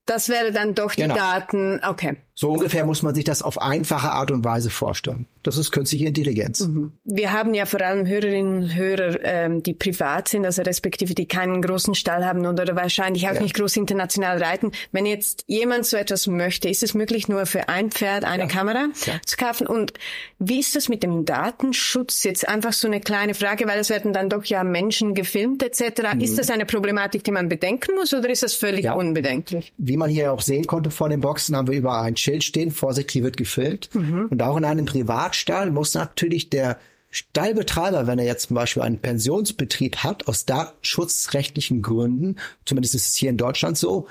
Das 0.05 0.27
wäre 0.27 0.51
dann 0.51 0.75
doch 0.75 0.95
die 0.95 1.03
genau. 1.03 1.15
Daten, 1.15 1.79
okay. 1.87 2.17
So 2.35 2.49
ungefähr 2.51 2.85
muss 2.85 3.03
man 3.03 3.13
sich 3.13 3.25
das 3.25 3.43
auf 3.43 3.61
einfache 3.61 4.11
Art 4.11 4.31
und 4.31 4.43
Weise 4.43 4.71
vorstellen. 4.71 5.27
Das 5.43 5.57
ist 5.57 5.71
künstliche 5.71 6.05
Intelligenz. 6.05 6.61
Mhm. 6.61 6.93
Wir 7.03 7.31
haben 7.31 7.53
ja 7.53 7.67
vor 7.67 7.81
allem 7.81 8.07
Hörerinnen 8.07 8.63
und 8.63 8.75
Hörer, 8.75 9.19
ähm, 9.23 9.61
die 9.61 9.73
privat 9.73 10.29
sind, 10.29 10.43
also 10.45 10.63
respektive 10.63 11.13
die 11.13 11.27
keinen 11.27 11.61
großen 11.61 11.93
Stall 11.93 12.25
haben 12.25 12.45
oder 12.47 12.75
wahrscheinlich 12.75 13.27
auch 13.27 13.35
ja. 13.35 13.41
nicht 13.41 13.55
groß 13.55 13.77
international 13.77 14.41
reiten. 14.41 14.71
Wenn 14.91 15.05
jetzt 15.05 15.43
jemand 15.47 15.85
so 15.85 15.95
etwas 15.95 16.25
möchte, 16.25 16.69
ist 16.69 16.81
es 16.81 16.95
möglich, 16.95 17.27
nur 17.27 17.45
für 17.45 17.69
ein 17.69 17.91
Pferd 17.91 18.23
eine 18.23 18.43
ja. 18.43 18.49
Kamera 18.49 18.87
ja. 19.05 19.13
zu 19.25 19.37
kaufen? 19.37 19.67
Und 19.67 19.93
wie 20.39 20.59
ist 20.59 20.75
das 20.75 20.89
mit 20.89 21.03
dem 21.03 21.25
Datenschutz? 21.25 22.23
Jetzt 22.23 22.47
einfach 22.47 22.73
so 22.73 22.87
eine 22.87 22.99
kleine 22.99 23.35
Frage, 23.35 23.67
weil 23.67 23.79
es 23.79 23.91
werden 23.91 24.11
dann 24.11 24.29
doch 24.29 24.45
ja 24.45 24.63
Menschen 24.63 25.13
gefilmt 25.13 25.61
etc. 25.61 26.15
Mhm. 26.15 26.21
Ist 26.21 26.39
das 26.39 26.49
eine 26.49 26.65
Problematik, 26.65 27.23
die 27.23 27.31
man 27.31 27.47
bedenken 27.47 27.93
muss 27.95 28.11
oder 28.11 28.29
ist 28.29 28.41
das 28.41 28.55
völlig 28.55 28.89
unbedenklich? 28.89 29.71
Wie 29.77 29.97
man 29.97 30.09
hier 30.09 30.33
auch 30.33 30.41
sehen 30.41 30.65
konnte 30.65 30.89
vor 30.89 31.09
den 31.09 31.21
Boxen, 31.21 31.55
haben 31.55 31.67
wir 31.67 31.77
über 31.77 32.01
ein 32.01 32.15
Schild 32.23 32.43
stehen, 32.43 32.71
vorsichtig 32.71 33.21
wird 33.23 33.37
gefilmt. 33.37 33.89
Mhm. 33.93 34.27
Und 34.29 34.41
auch 34.41 34.57
in 34.57 34.65
einem 34.65 34.85
Privatstall 34.85 35.71
muss 35.71 35.93
natürlich 35.93 36.49
der 36.49 36.79
Stallbetreiber, 37.11 38.07
wenn 38.07 38.17
er 38.17 38.25
jetzt 38.25 38.47
zum 38.47 38.55
Beispiel 38.55 38.81
einen 38.81 38.97
Pensionsbetrieb 38.97 39.97
hat, 39.97 40.27
aus 40.27 40.45
datenschutzrechtlichen 40.45 41.83
Gründen, 41.83 42.37
zumindest 42.65 42.95
ist 42.95 43.09
es 43.09 43.15
hier 43.15 43.29
in 43.29 43.37
Deutschland 43.37 43.77
so, 43.77 44.07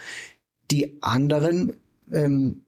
die 0.71 0.99
anderen 1.01 1.73
ähm, 2.13 2.63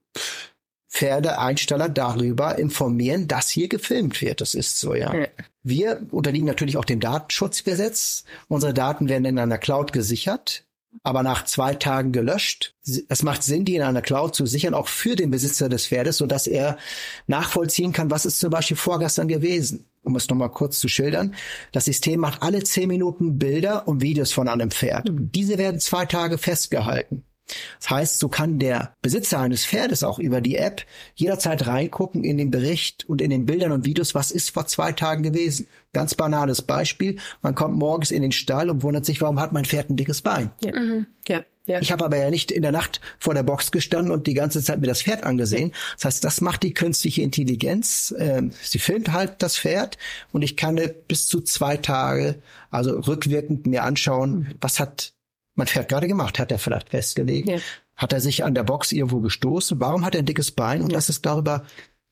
Pferdeeinsteller 0.91 1.89
darüber 1.89 2.59
informieren, 2.59 3.29
dass 3.29 3.49
hier 3.49 3.69
gefilmt 3.69 4.21
wird. 4.23 4.41
Das 4.41 4.55
ist 4.55 4.79
so, 4.79 4.95
ja. 4.95 5.15
ja. 5.15 5.27
Wir 5.63 6.07
unterliegen 6.11 6.47
natürlich 6.47 6.77
auch 6.77 6.85
dem 6.85 7.01
Datenschutzgesetz. 7.01 8.25
Unsere 8.49 8.75
Daten 8.75 9.09
werden 9.09 9.25
in 9.25 9.39
einer 9.39 9.59
Cloud 9.59 9.93
gesichert 9.93 10.64
aber 11.03 11.23
nach 11.23 11.45
zwei 11.45 11.75
Tagen 11.75 12.13
gelöscht. 12.13 12.75
Es 13.09 13.23
macht 13.23 13.43
Sinn, 13.43 13.65
die 13.65 13.77
in 13.77 13.83
einer 13.83 14.03
Cloud 14.03 14.35
zu 14.35 14.47
sichern, 14.47 14.75
auch 14.75 14.89
für 14.89 15.17
den 15.17 15.31
Besitzer 15.31 15.69
des 15.69 15.87
Pferdes, 15.89 16.19
so 16.19 16.27
dass 16.27 16.47
er 16.47 16.79
nachvollziehen 17.27 17.93
kann, 17.93 18.11
was 18.11 18.27
ist 18.27 18.41
zum 18.41 18.51
Beispiel 18.51 18.77
vorgestern 18.77 19.29
gewesen. 19.29 19.87
Um 20.03 20.17
es 20.17 20.29
nochmal 20.29 20.51
kurz 20.51 20.81
zu 20.81 20.89
schildern. 20.89 21.35
Das 21.73 21.87
System 21.87 22.21
macht 22.21 22.43
alle 22.43 22.63
zehn 22.63 22.89
Minuten 22.89 23.39
Bilder 23.39 23.89
und 23.89 24.03
Videos 24.03 24.33
von 24.33 24.49
einem 24.49 24.71
Pferd. 24.71 25.09
Diese 25.11 25.57
werden 25.57 25.81
zwei 25.81 26.05
Tage 26.05 26.37
festgehalten. 26.37 27.25
Das 27.79 27.91
heißt, 27.91 28.19
so 28.19 28.29
kann 28.29 28.59
der 28.59 28.95
Besitzer 29.03 29.41
eines 29.41 29.67
Pferdes 29.67 30.03
auch 30.03 30.19
über 30.19 30.41
die 30.41 30.57
App 30.57 30.85
jederzeit 31.15 31.67
reingucken 31.67 32.25
in 32.25 32.39
den 32.39 32.51
Bericht 32.51 33.05
und 33.09 33.21
in 33.21 33.31
den 33.31 33.47
Bildern 33.47 33.73
und 33.73 33.85
Videos, 33.85 34.15
was 34.15 34.31
ist 34.31 34.51
vor 34.51 34.67
zwei 34.67 34.93
Tagen 34.93 35.23
gewesen. 35.23 35.67
Ganz 35.93 36.15
banales 36.15 36.63
Beispiel. 36.63 37.19
Man 37.43 37.55
kommt 37.55 37.77
morgens 37.77 38.11
in 38.11 38.23
den 38.23 38.33
Stall 38.33 38.71
und 38.71 38.83
wundert 38.83 39.05
sich, 39.05 39.21
warum 39.21 39.41
hat 39.41 39.53
mein 39.53 39.65
Pferd 39.65 39.91
ein 39.91 39.97
dickes 39.97 40.23
Bein? 40.23 40.51
Ja. 40.63 40.79
Mhm. 40.79 41.07
ja. 41.29 41.45
Ja. 41.67 41.81
Ich 41.81 41.93
habe 41.93 42.05
aber 42.05 42.19
ja 42.19 42.29
nicht 42.29 42.51
in 42.51 42.61
der 42.61 42.73
Nacht 42.73 43.01
vor 43.19 43.33
der 43.33 43.43
Box 43.43 43.71
gestanden 43.71 44.13
und 44.13 44.27
die 44.27 44.35
ganze 44.35 44.63
Zeit 44.63 44.81
mir 44.81 44.87
das 44.87 45.01
Pferd 45.01 45.25
angesehen. 45.25 45.73
Das 45.97 46.05
heißt, 46.05 46.25
das 46.25 46.43
macht 46.43 46.63
die 46.63 46.75
künstliche 46.75 47.23
Intelligenz. 47.23 48.15
Ähm, 48.19 48.53
sie 48.63 48.79
filmt 48.79 49.13
halt 49.13 49.37
das 49.43 49.57
Pferd 49.59 49.97
und 50.31 50.43
ich 50.43 50.59
kann 50.59 50.79
bis 51.09 51.27
zu 51.27 51.41
zwei 51.41 51.79
Tage, 51.79 52.43
also 52.71 52.91
rückwirkend 53.01 53.67
mir 53.67 53.83
anschauen, 53.85 54.55
was 54.61 54.79
hat 54.79 55.14
mein 55.55 55.67
Pferd 55.67 55.89
gerade 55.89 56.09
gemacht? 56.09 56.39
Hat 56.39 56.53
er 56.53 56.59
vielleicht 56.59 56.91
festgelegt? 56.91 57.49
Ja. 57.49 57.59
Hat 57.97 58.13
er 58.13 58.21
sich 58.21 58.45
an 58.45 58.55
der 58.55 58.65
Box 58.65 58.93
irgendwo 58.93 59.21
gestoßen? 59.21 59.79
Warum 59.81 60.05
hat 60.05 60.15
er 60.15 60.23
ein 60.23 60.27
dickes 60.27 60.51
Bein? 60.51 60.83
Und 60.83 60.93
das 60.93 61.09
ist 61.09 61.25
darüber 61.25 61.65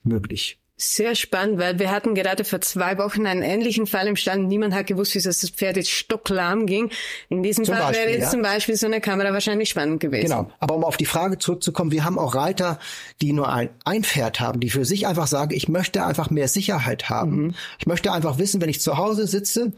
möglich. 0.04 0.61
Sehr 0.76 1.14
spannend, 1.14 1.58
weil 1.58 1.78
wir 1.78 1.90
hatten 1.90 2.14
gerade 2.14 2.44
vor 2.44 2.60
zwei 2.60 2.98
Wochen 2.98 3.26
einen 3.26 3.42
ähnlichen 3.42 3.86
Fall 3.86 4.08
im 4.08 4.16
Stand. 4.16 4.48
Niemand 4.48 4.74
hat 4.74 4.86
gewusst, 4.86 5.14
wie 5.14 5.20
das 5.20 5.48
Pferd 5.48 5.76
jetzt 5.76 5.90
stocklahm 5.90 6.66
ging. 6.66 6.90
In 7.28 7.42
diesem 7.42 7.64
zum 7.64 7.74
Fall 7.74 7.84
Beispiel, 7.84 8.00
wäre 8.00 8.14
jetzt 8.14 8.24
ja. 8.24 8.30
zum 8.30 8.42
Beispiel 8.42 8.76
so 8.76 8.86
eine 8.86 9.00
Kamera 9.00 9.32
wahrscheinlich 9.32 9.68
spannend 9.68 10.00
gewesen. 10.00 10.24
Genau. 10.24 10.50
Aber 10.58 10.74
um 10.74 10.84
auf 10.84 10.96
die 10.96 11.06
Frage 11.06 11.38
zurückzukommen, 11.38 11.92
wir 11.92 12.04
haben 12.04 12.18
auch 12.18 12.34
Reiter, 12.34 12.80
die 13.20 13.32
nur 13.32 13.52
ein, 13.52 13.68
ein 13.84 14.02
Pferd 14.02 14.40
haben, 14.40 14.60
die 14.60 14.70
für 14.70 14.84
sich 14.84 15.06
einfach 15.06 15.26
sagen, 15.28 15.54
ich 15.54 15.68
möchte 15.68 16.04
einfach 16.04 16.30
mehr 16.30 16.48
Sicherheit 16.48 17.10
haben. 17.10 17.36
Mhm. 17.36 17.54
Ich 17.78 17.86
möchte 17.86 18.10
einfach 18.10 18.38
wissen, 18.38 18.60
wenn 18.60 18.70
ich 18.70 18.80
zu 18.80 18.96
Hause 18.96 19.26
sitze, 19.26 19.72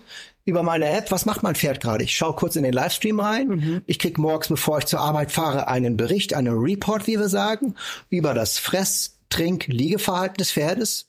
über 0.46 0.62
meine 0.62 0.88
App, 0.90 1.10
was 1.10 1.24
macht 1.24 1.42
mein 1.42 1.54
Pferd 1.54 1.80
gerade? 1.80 2.04
Ich 2.04 2.14
schaue 2.14 2.34
kurz 2.34 2.56
in 2.56 2.64
den 2.64 2.74
Livestream 2.74 3.18
rein. 3.18 3.48
Mhm. 3.48 3.82
Ich 3.86 3.98
krieg 3.98 4.18
morgens, 4.18 4.48
bevor 4.48 4.78
ich 4.78 4.86
zur 4.86 5.00
Arbeit 5.00 5.32
fahre, 5.32 5.68
einen 5.68 5.96
Bericht, 5.96 6.34
einen 6.34 6.58
Report, 6.58 7.06
wie 7.06 7.18
wir 7.18 7.28
sagen, 7.28 7.74
über 8.10 8.34
das 8.34 8.58
Fress, 8.58 9.13
Trink, 9.34 9.66
Liegeverhalten 9.66 10.36
des 10.36 10.52
Pferdes. 10.52 11.08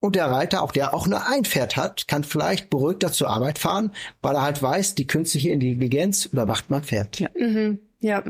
Und 0.00 0.14
der 0.14 0.26
Reiter, 0.26 0.62
auch 0.62 0.72
der 0.72 0.94
auch 0.94 1.06
nur 1.06 1.26
ein 1.26 1.44
Pferd 1.44 1.76
hat, 1.76 2.06
kann 2.06 2.22
vielleicht 2.22 2.70
beruhigter 2.70 3.12
zur 3.12 3.28
Arbeit 3.28 3.58
fahren, 3.58 3.92
weil 4.22 4.36
er 4.36 4.42
halt 4.42 4.62
weiß, 4.62 4.94
die 4.94 5.06
künstliche 5.06 5.50
Intelligenz 5.50 6.24
überwacht 6.26 6.70
mein 6.70 6.84
Pferd. 6.84 7.18
Ja. 7.18 7.28
Mhm. 7.36 7.80
ja. 8.00 8.22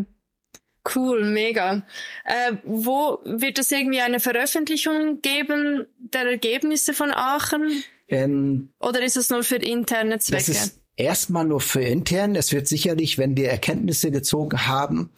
Cool, 0.95 1.27
mega. 1.27 1.83
Äh, 2.25 2.55
wo 2.65 3.19
wird 3.25 3.59
es 3.59 3.71
irgendwie 3.71 4.01
eine 4.01 4.21
Veröffentlichung 4.21 5.21
geben 5.21 5.87
der 5.99 6.23
Ergebnisse 6.23 6.95
von 6.95 7.11
Aachen? 7.13 7.85
Ähm, 8.09 8.71
Oder 8.81 9.03
ist 9.03 9.19
es 9.19 9.29
nur 9.29 9.43
für 9.43 9.57
interne 9.57 10.19
Zwecke? 10.19 10.47
Das 10.47 10.49
ist 10.49 10.81
erstmal 10.97 11.45
nur 11.45 11.61
für 11.61 11.83
intern. 11.83 12.35
Es 12.35 12.53
wird 12.53 12.67
sicherlich, 12.67 13.19
wenn 13.19 13.37
wir 13.37 13.51
Erkenntnisse 13.51 14.11
gezogen 14.11 14.67
haben, 14.67 15.11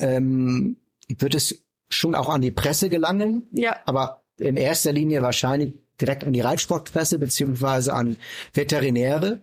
ähm, 0.00 0.76
wird 1.08 1.36
es 1.36 1.62
schon 1.94 2.14
auch 2.14 2.28
an 2.28 2.40
die 2.40 2.50
Presse 2.50 2.88
gelangen. 2.88 3.48
Ja. 3.52 3.76
Aber 3.86 4.22
in 4.38 4.56
erster 4.56 4.92
Linie 4.92 5.22
wahrscheinlich 5.22 5.74
direkt 6.00 6.24
an 6.24 6.32
die 6.32 6.40
Reitsportpresse 6.40 7.18
beziehungsweise 7.18 7.92
an 7.94 8.16
Veterinäre. 8.52 9.40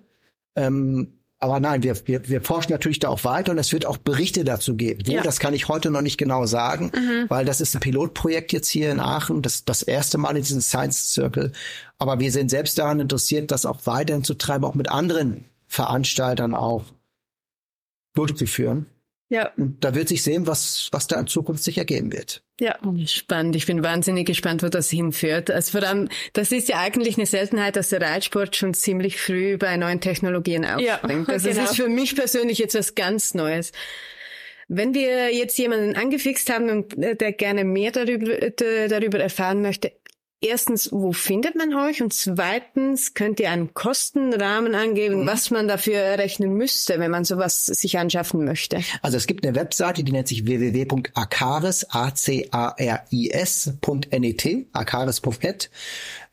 Ähm, 0.56 1.20
aber 1.42 1.62
nein, 1.62 1.84
wir, 1.84 1.96
wir, 2.06 2.28
wir 2.28 2.42
forschen 2.42 2.74
natürlich 2.74 3.00
da 3.00 3.08
auch 3.08 3.24
weiter 3.24 3.54
und 3.54 3.60
es 3.60 3.72
wird 3.72 3.86
auch 3.86 3.96
Berichte 3.96 4.44
dazu 4.44 4.76
geben. 4.76 5.10
Ja. 5.10 5.24
das 5.24 5.40
kann 5.40 5.54
ich 5.54 5.70
heute 5.70 5.90
noch 5.90 6.02
nicht 6.02 6.18
genau 6.18 6.46
sagen, 6.46 6.92
mhm. 6.94 7.30
weil 7.30 7.46
das 7.46 7.62
ist 7.62 7.74
ein 7.76 7.80
Pilotprojekt 7.80 8.52
jetzt 8.52 8.68
hier 8.68 8.92
in 8.92 9.00
Aachen, 9.00 9.42
das 9.42 9.64
das 9.64 9.82
erste 9.82 10.18
Mal 10.18 10.36
in 10.36 10.44
diesem 10.44 10.60
Science 10.60 11.14
Circle. 11.14 11.54
Aber 11.98 12.20
wir 12.20 12.32
sind 12.34 12.50
selbst 12.50 12.78
daran 12.78 13.00
interessiert, 13.00 13.52
das 13.52 13.66
auch 13.66 13.80
weiterhin 13.86 14.26
zu 14.26 14.34
treiben, 14.34 14.66
auch 14.66 14.76
mit 14.76 14.90
anderen 14.90 15.46
Veranstaltern 15.66 16.54
auch 16.54 16.84
durchzuführen. 18.16 18.88
Ja. 19.30 19.52
Und 19.58 19.84
da 19.84 19.94
wird 19.94 20.08
sich 20.08 20.24
sehen, 20.24 20.48
was, 20.48 20.90
was 20.92 21.06
da 21.06 21.20
in 21.20 21.28
Zukunft 21.28 21.64
sich 21.64 21.78
ergeben 21.78 22.12
wird. 22.12 22.42
Ja, 22.60 22.78
spannend. 23.06 23.56
Ich 23.56 23.68
bin 23.68 23.84
wahnsinnig 23.84 24.26
gespannt, 24.26 24.64
wo 24.64 24.70
das 24.70 24.90
hinführt. 24.90 25.52
Also 25.52 25.80
vor 25.80 25.88
allem, 25.88 26.10
das 26.34 26.52
ist 26.52 26.68
ja 26.68 26.80
eigentlich 26.80 27.18
eine 27.18 27.28
Seltenheit, 27.28 27.76
dass 27.76 27.90
der 27.90 28.02
Reitsport 28.02 28.56
schon 28.56 28.74
ziemlich 28.74 29.22
früh 29.22 29.58
bei 29.58 29.78
neuen 29.78 30.02
Technologien 30.02 30.66
aufspringt. 30.66 31.28
Ja, 31.28 31.34
also 31.34 31.50
genau. 31.50 31.62
das 31.62 31.72
ist 31.72 31.78
für 31.78 31.88
mich 31.88 32.16
persönlich 32.16 32.58
jetzt 32.58 32.76
was 32.76 32.96
ganz 32.96 33.36
Neues. 33.36 33.72
Wenn 34.68 34.94
wir 34.94 35.34
jetzt 35.34 35.58
jemanden 35.58 35.96
angefixt 35.96 36.52
haben 36.52 36.70
und 36.70 36.98
äh, 36.98 37.16
der 37.16 37.32
gerne 37.32 37.64
mehr 37.64 37.92
darüber, 37.92 38.36
darüber 38.90 39.20
erfahren 39.20 39.62
möchte, 39.62 39.92
erstens, 40.42 40.92
wo 40.92 41.12
findet 41.12 41.56
man 41.56 41.74
euch? 41.74 42.02
Und 42.02 42.14
zweitens, 42.14 43.14
könnt 43.14 43.40
ihr 43.40 43.52
einen 43.52 43.74
Kostenrahmen 43.74 44.76
angeben, 44.76 45.22
mhm. 45.22 45.28
was 45.28 45.52
man 45.52 45.68
dafür 45.68 46.00
rechnen 46.18 46.54
müsste, 46.54 47.00
wenn 47.00 47.12
man 47.12 47.26
sowas 47.26 47.66
sich 47.66 47.98
anschaffen 47.98 48.46
möchte? 48.46 48.82
Also 49.02 49.18
es 49.18 49.28
gibt 49.28 49.46
eine 49.46 49.56
Webseite, 49.56 50.04
die 50.04 50.12
nennt 50.12 50.28
sich 50.28 50.46
www.acaris, 50.46 51.86
A-C-A-R-I-S.net, 51.90 52.48
acaris.net. 54.74 55.70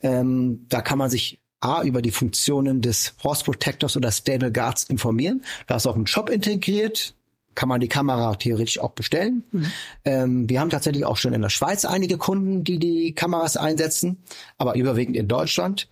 Ähm, 0.02 0.66
da 0.68 0.80
kann 0.80 0.98
man 0.98 1.10
sich 1.10 1.40
A, 1.60 1.82
über 1.82 2.02
die 2.02 2.10
Funktionen 2.10 2.82
des 2.82 3.14
Horse 3.24 3.44
Protectors 3.44 3.96
oder 3.96 4.12
Stable 4.12 4.52
Guards 4.52 4.84
informieren. 4.84 5.42
Da 5.66 5.76
ist 5.76 5.86
auch 5.86 5.96
ein 5.96 6.06
Shop 6.06 6.28
integriert 6.30 7.14
kann 7.56 7.68
man 7.68 7.80
die 7.80 7.88
Kamera 7.88 8.36
theoretisch 8.36 8.78
auch 8.78 8.92
bestellen. 8.92 9.42
Mhm. 9.50 9.72
Ähm, 10.04 10.48
wir 10.48 10.60
haben 10.60 10.70
tatsächlich 10.70 11.04
auch 11.04 11.16
schon 11.16 11.32
in 11.32 11.42
der 11.42 11.48
Schweiz 11.48 11.84
einige 11.84 12.18
Kunden, 12.18 12.62
die 12.62 12.78
die 12.78 13.14
Kameras 13.14 13.56
einsetzen, 13.56 14.22
aber 14.58 14.76
überwiegend 14.76 15.16
in 15.16 15.26
Deutschland. 15.26 15.88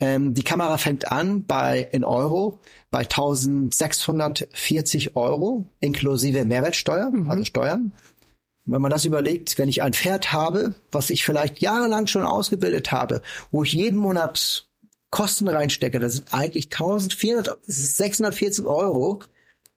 Ähm, 0.00 0.34
die 0.34 0.42
Kamera 0.42 0.76
fängt 0.76 1.10
an 1.10 1.44
bei 1.44 1.88
in 1.92 2.04
Euro 2.04 2.58
bei 2.90 3.00
1640 3.00 5.16
Euro 5.16 5.64
inklusive 5.80 6.44
Mehrwertsteuer, 6.44 7.10
mhm. 7.10 7.30
also 7.30 7.44
Steuern. 7.44 7.92
wenn 8.66 8.82
man 8.82 8.90
das 8.90 9.04
überlegt, 9.04 9.58
wenn 9.58 9.68
ich 9.68 9.82
ein 9.82 9.94
Pferd 9.94 10.32
habe, 10.32 10.74
was 10.92 11.10
ich 11.10 11.24
vielleicht 11.24 11.60
jahrelang 11.60 12.06
schon 12.06 12.22
ausgebildet 12.22 12.92
habe, 12.92 13.22
wo 13.50 13.64
ich 13.64 13.72
jeden 13.72 13.98
Monat 13.98 14.68
Kosten 15.10 15.48
reinstecke, 15.48 16.00
das 16.00 16.14
sind 16.14 16.34
eigentlich 16.34 16.66
1400, 16.66 17.58
614 17.66 18.66
Euro, 18.66 19.20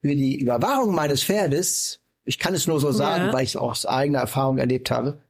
für 0.01 0.15
die 0.15 0.39
Überwachung 0.39 0.93
meines 0.93 1.23
Pferdes, 1.23 1.99
ich 2.25 2.39
kann 2.39 2.53
es 2.53 2.67
nur 2.67 2.79
so 2.79 2.91
sagen, 2.91 3.27
ja. 3.27 3.33
weil 3.33 3.43
ich 3.43 3.51
es 3.51 3.55
auch 3.55 3.71
aus 3.71 3.85
eigener 3.85 4.19
Erfahrung 4.19 4.57
erlebt 4.57 4.91
habe, 4.91 5.21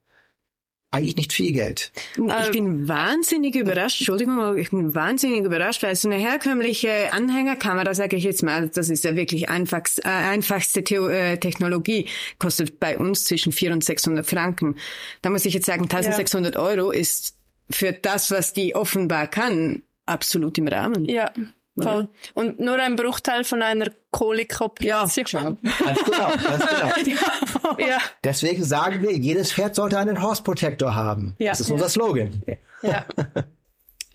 eigentlich 0.90 1.18
nicht 1.18 1.34
viel 1.34 1.52
Geld. 1.52 1.92
Ich 2.16 2.52
bin 2.52 2.88
wahnsinnig 2.88 3.56
überrascht, 3.56 4.00
Entschuldigung, 4.00 4.58
ich 4.58 4.70
bin 4.70 4.96
wahnsinnig 4.96 5.44
überrascht, 5.44 5.84
weil 5.84 5.96
so 5.96 6.10
eine 6.10 6.18
herkömmliche 6.18 7.12
Anhängerkamera, 7.12 7.94
sage 7.94 8.16
ich 8.16 8.24
jetzt 8.24 8.42
mal, 8.42 8.70
das 8.70 8.90
ist 8.90 9.04
ja 9.04 9.16
wirklich 9.16 9.50
einfachst, 9.50 10.06
äh, 10.06 10.08
einfachste 10.08 10.84
The 10.88 10.96
äh, 10.96 11.38
Technologie, 11.38 12.08
kostet 12.40 12.80
bei 12.80 12.98
uns 12.98 13.26
zwischen 13.26 13.52
400 13.52 13.76
und 13.76 13.84
600 13.84 14.26
Franken. 14.26 14.76
Da 15.22 15.30
muss 15.30 15.46
ich 15.46 15.54
jetzt 15.54 15.66
sagen, 15.66 15.84
1600 15.84 16.56
ja. 16.56 16.62
Euro 16.62 16.92
ist 16.92 17.36
für 17.70 17.92
das, 17.92 18.32
was 18.32 18.54
die 18.54 18.74
offenbar 18.74 19.28
kann, 19.28 19.84
absolut 20.06 20.58
im 20.58 20.70
Rahmen. 20.70 21.06
Ja. 21.06 21.32
Voll. 21.82 22.10
Und 22.34 22.60
nur 22.60 22.76
ein 22.76 22.96
Bruchteil 22.96 23.44
von 23.44 23.62
einer 23.62 23.92
Kolikoperation. 24.12 25.58
Ja, 25.62 25.86
ganz 25.86 26.04
genau, 26.04 26.30
ganz 26.32 27.04
genau. 27.04 27.78
ja. 27.88 28.00
Deswegen 28.24 28.63
sagen 28.63 29.04
wir, 29.04 29.13
jedes 29.13 29.54
Pferd 29.54 29.76
sollte 29.76 29.98
einen 29.98 30.22
Horse 30.22 30.42
Protector 30.42 30.96
haben. 30.96 31.36
Ja. 31.38 31.52
Das 31.52 31.60
ist 31.60 31.70
unser 31.70 31.90
Slogan. 31.90 32.42
Ja. 32.82 33.06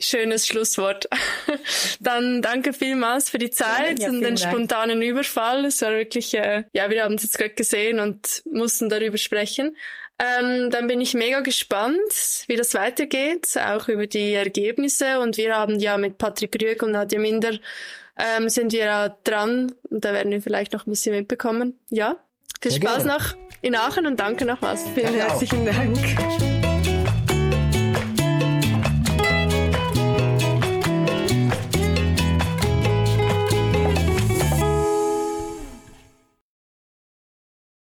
Schönes 0.01 0.49
Schlusswort. 0.49 1.09
Dann 2.01 2.43
danke 2.43 2.73
vielmals 2.73 3.31
für 3.31 3.39
die 3.39 3.51
Zeit 3.51 4.01
ja, 4.01 4.09
und 4.09 4.21
den 4.21 4.37
spontanen 4.37 5.01
Überfall. 5.01 5.65
Es 5.65 5.81
war 5.83 5.93
wirklich, 5.93 6.35
äh, 6.35 6.65
ja, 6.73 6.91
wir 6.91 7.05
haben 7.05 7.15
es 7.15 7.23
jetzt 7.23 7.39
gerade 7.39 7.55
gesehen 7.55 8.01
und 8.01 8.43
mussten 8.51 8.89
darüber 8.89 9.17
sprechen. 9.17 9.77
Ähm, 10.19 10.71
dann 10.71 10.87
bin 10.87 11.01
ich 11.01 11.15
mega 11.15 11.41
gespannt, 11.41 12.45
wie 12.47 12.57
das 12.57 12.75
weitergeht, 12.75 13.57
auch 13.59 13.89
über 13.89 14.07
die 14.07 14.35
Ergebnisse. 14.35 15.21
Und 15.21 15.37
wir 15.37 15.57
haben 15.57 15.81
ja 15.81 15.97
mit 15.99 16.19
Patrick 16.19 16.57
Rüeg 16.63 16.83
und 16.83 16.93
Nadja 16.93 17.19
Minder 17.19 17.59
ähm, 18.19 18.49
sind 18.49 18.73
wir 18.73 18.85
ja 18.85 19.17
dran. 19.25 19.73
Und 19.91 20.05
da 20.05 20.13
werden 20.13 20.31
wir 20.31 20.43
vielleicht 20.43 20.73
noch 20.73 20.87
ein 20.87 20.91
bisschen 20.91 21.15
mitbekommen. 21.15 21.79
Ja, 21.91 22.17
viel 22.61 22.73
Spaß 22.73 23.05
noch 23.05 23.35
in 23.63 23.75
Aachen 23.75 24.07
und 24.07 24.21
danke 24.21 24.45
nochmals. 24.45 24.85
Vielen 24.95 25.15
herzlichen 25.15 25.67
Dank. 25.67 26.52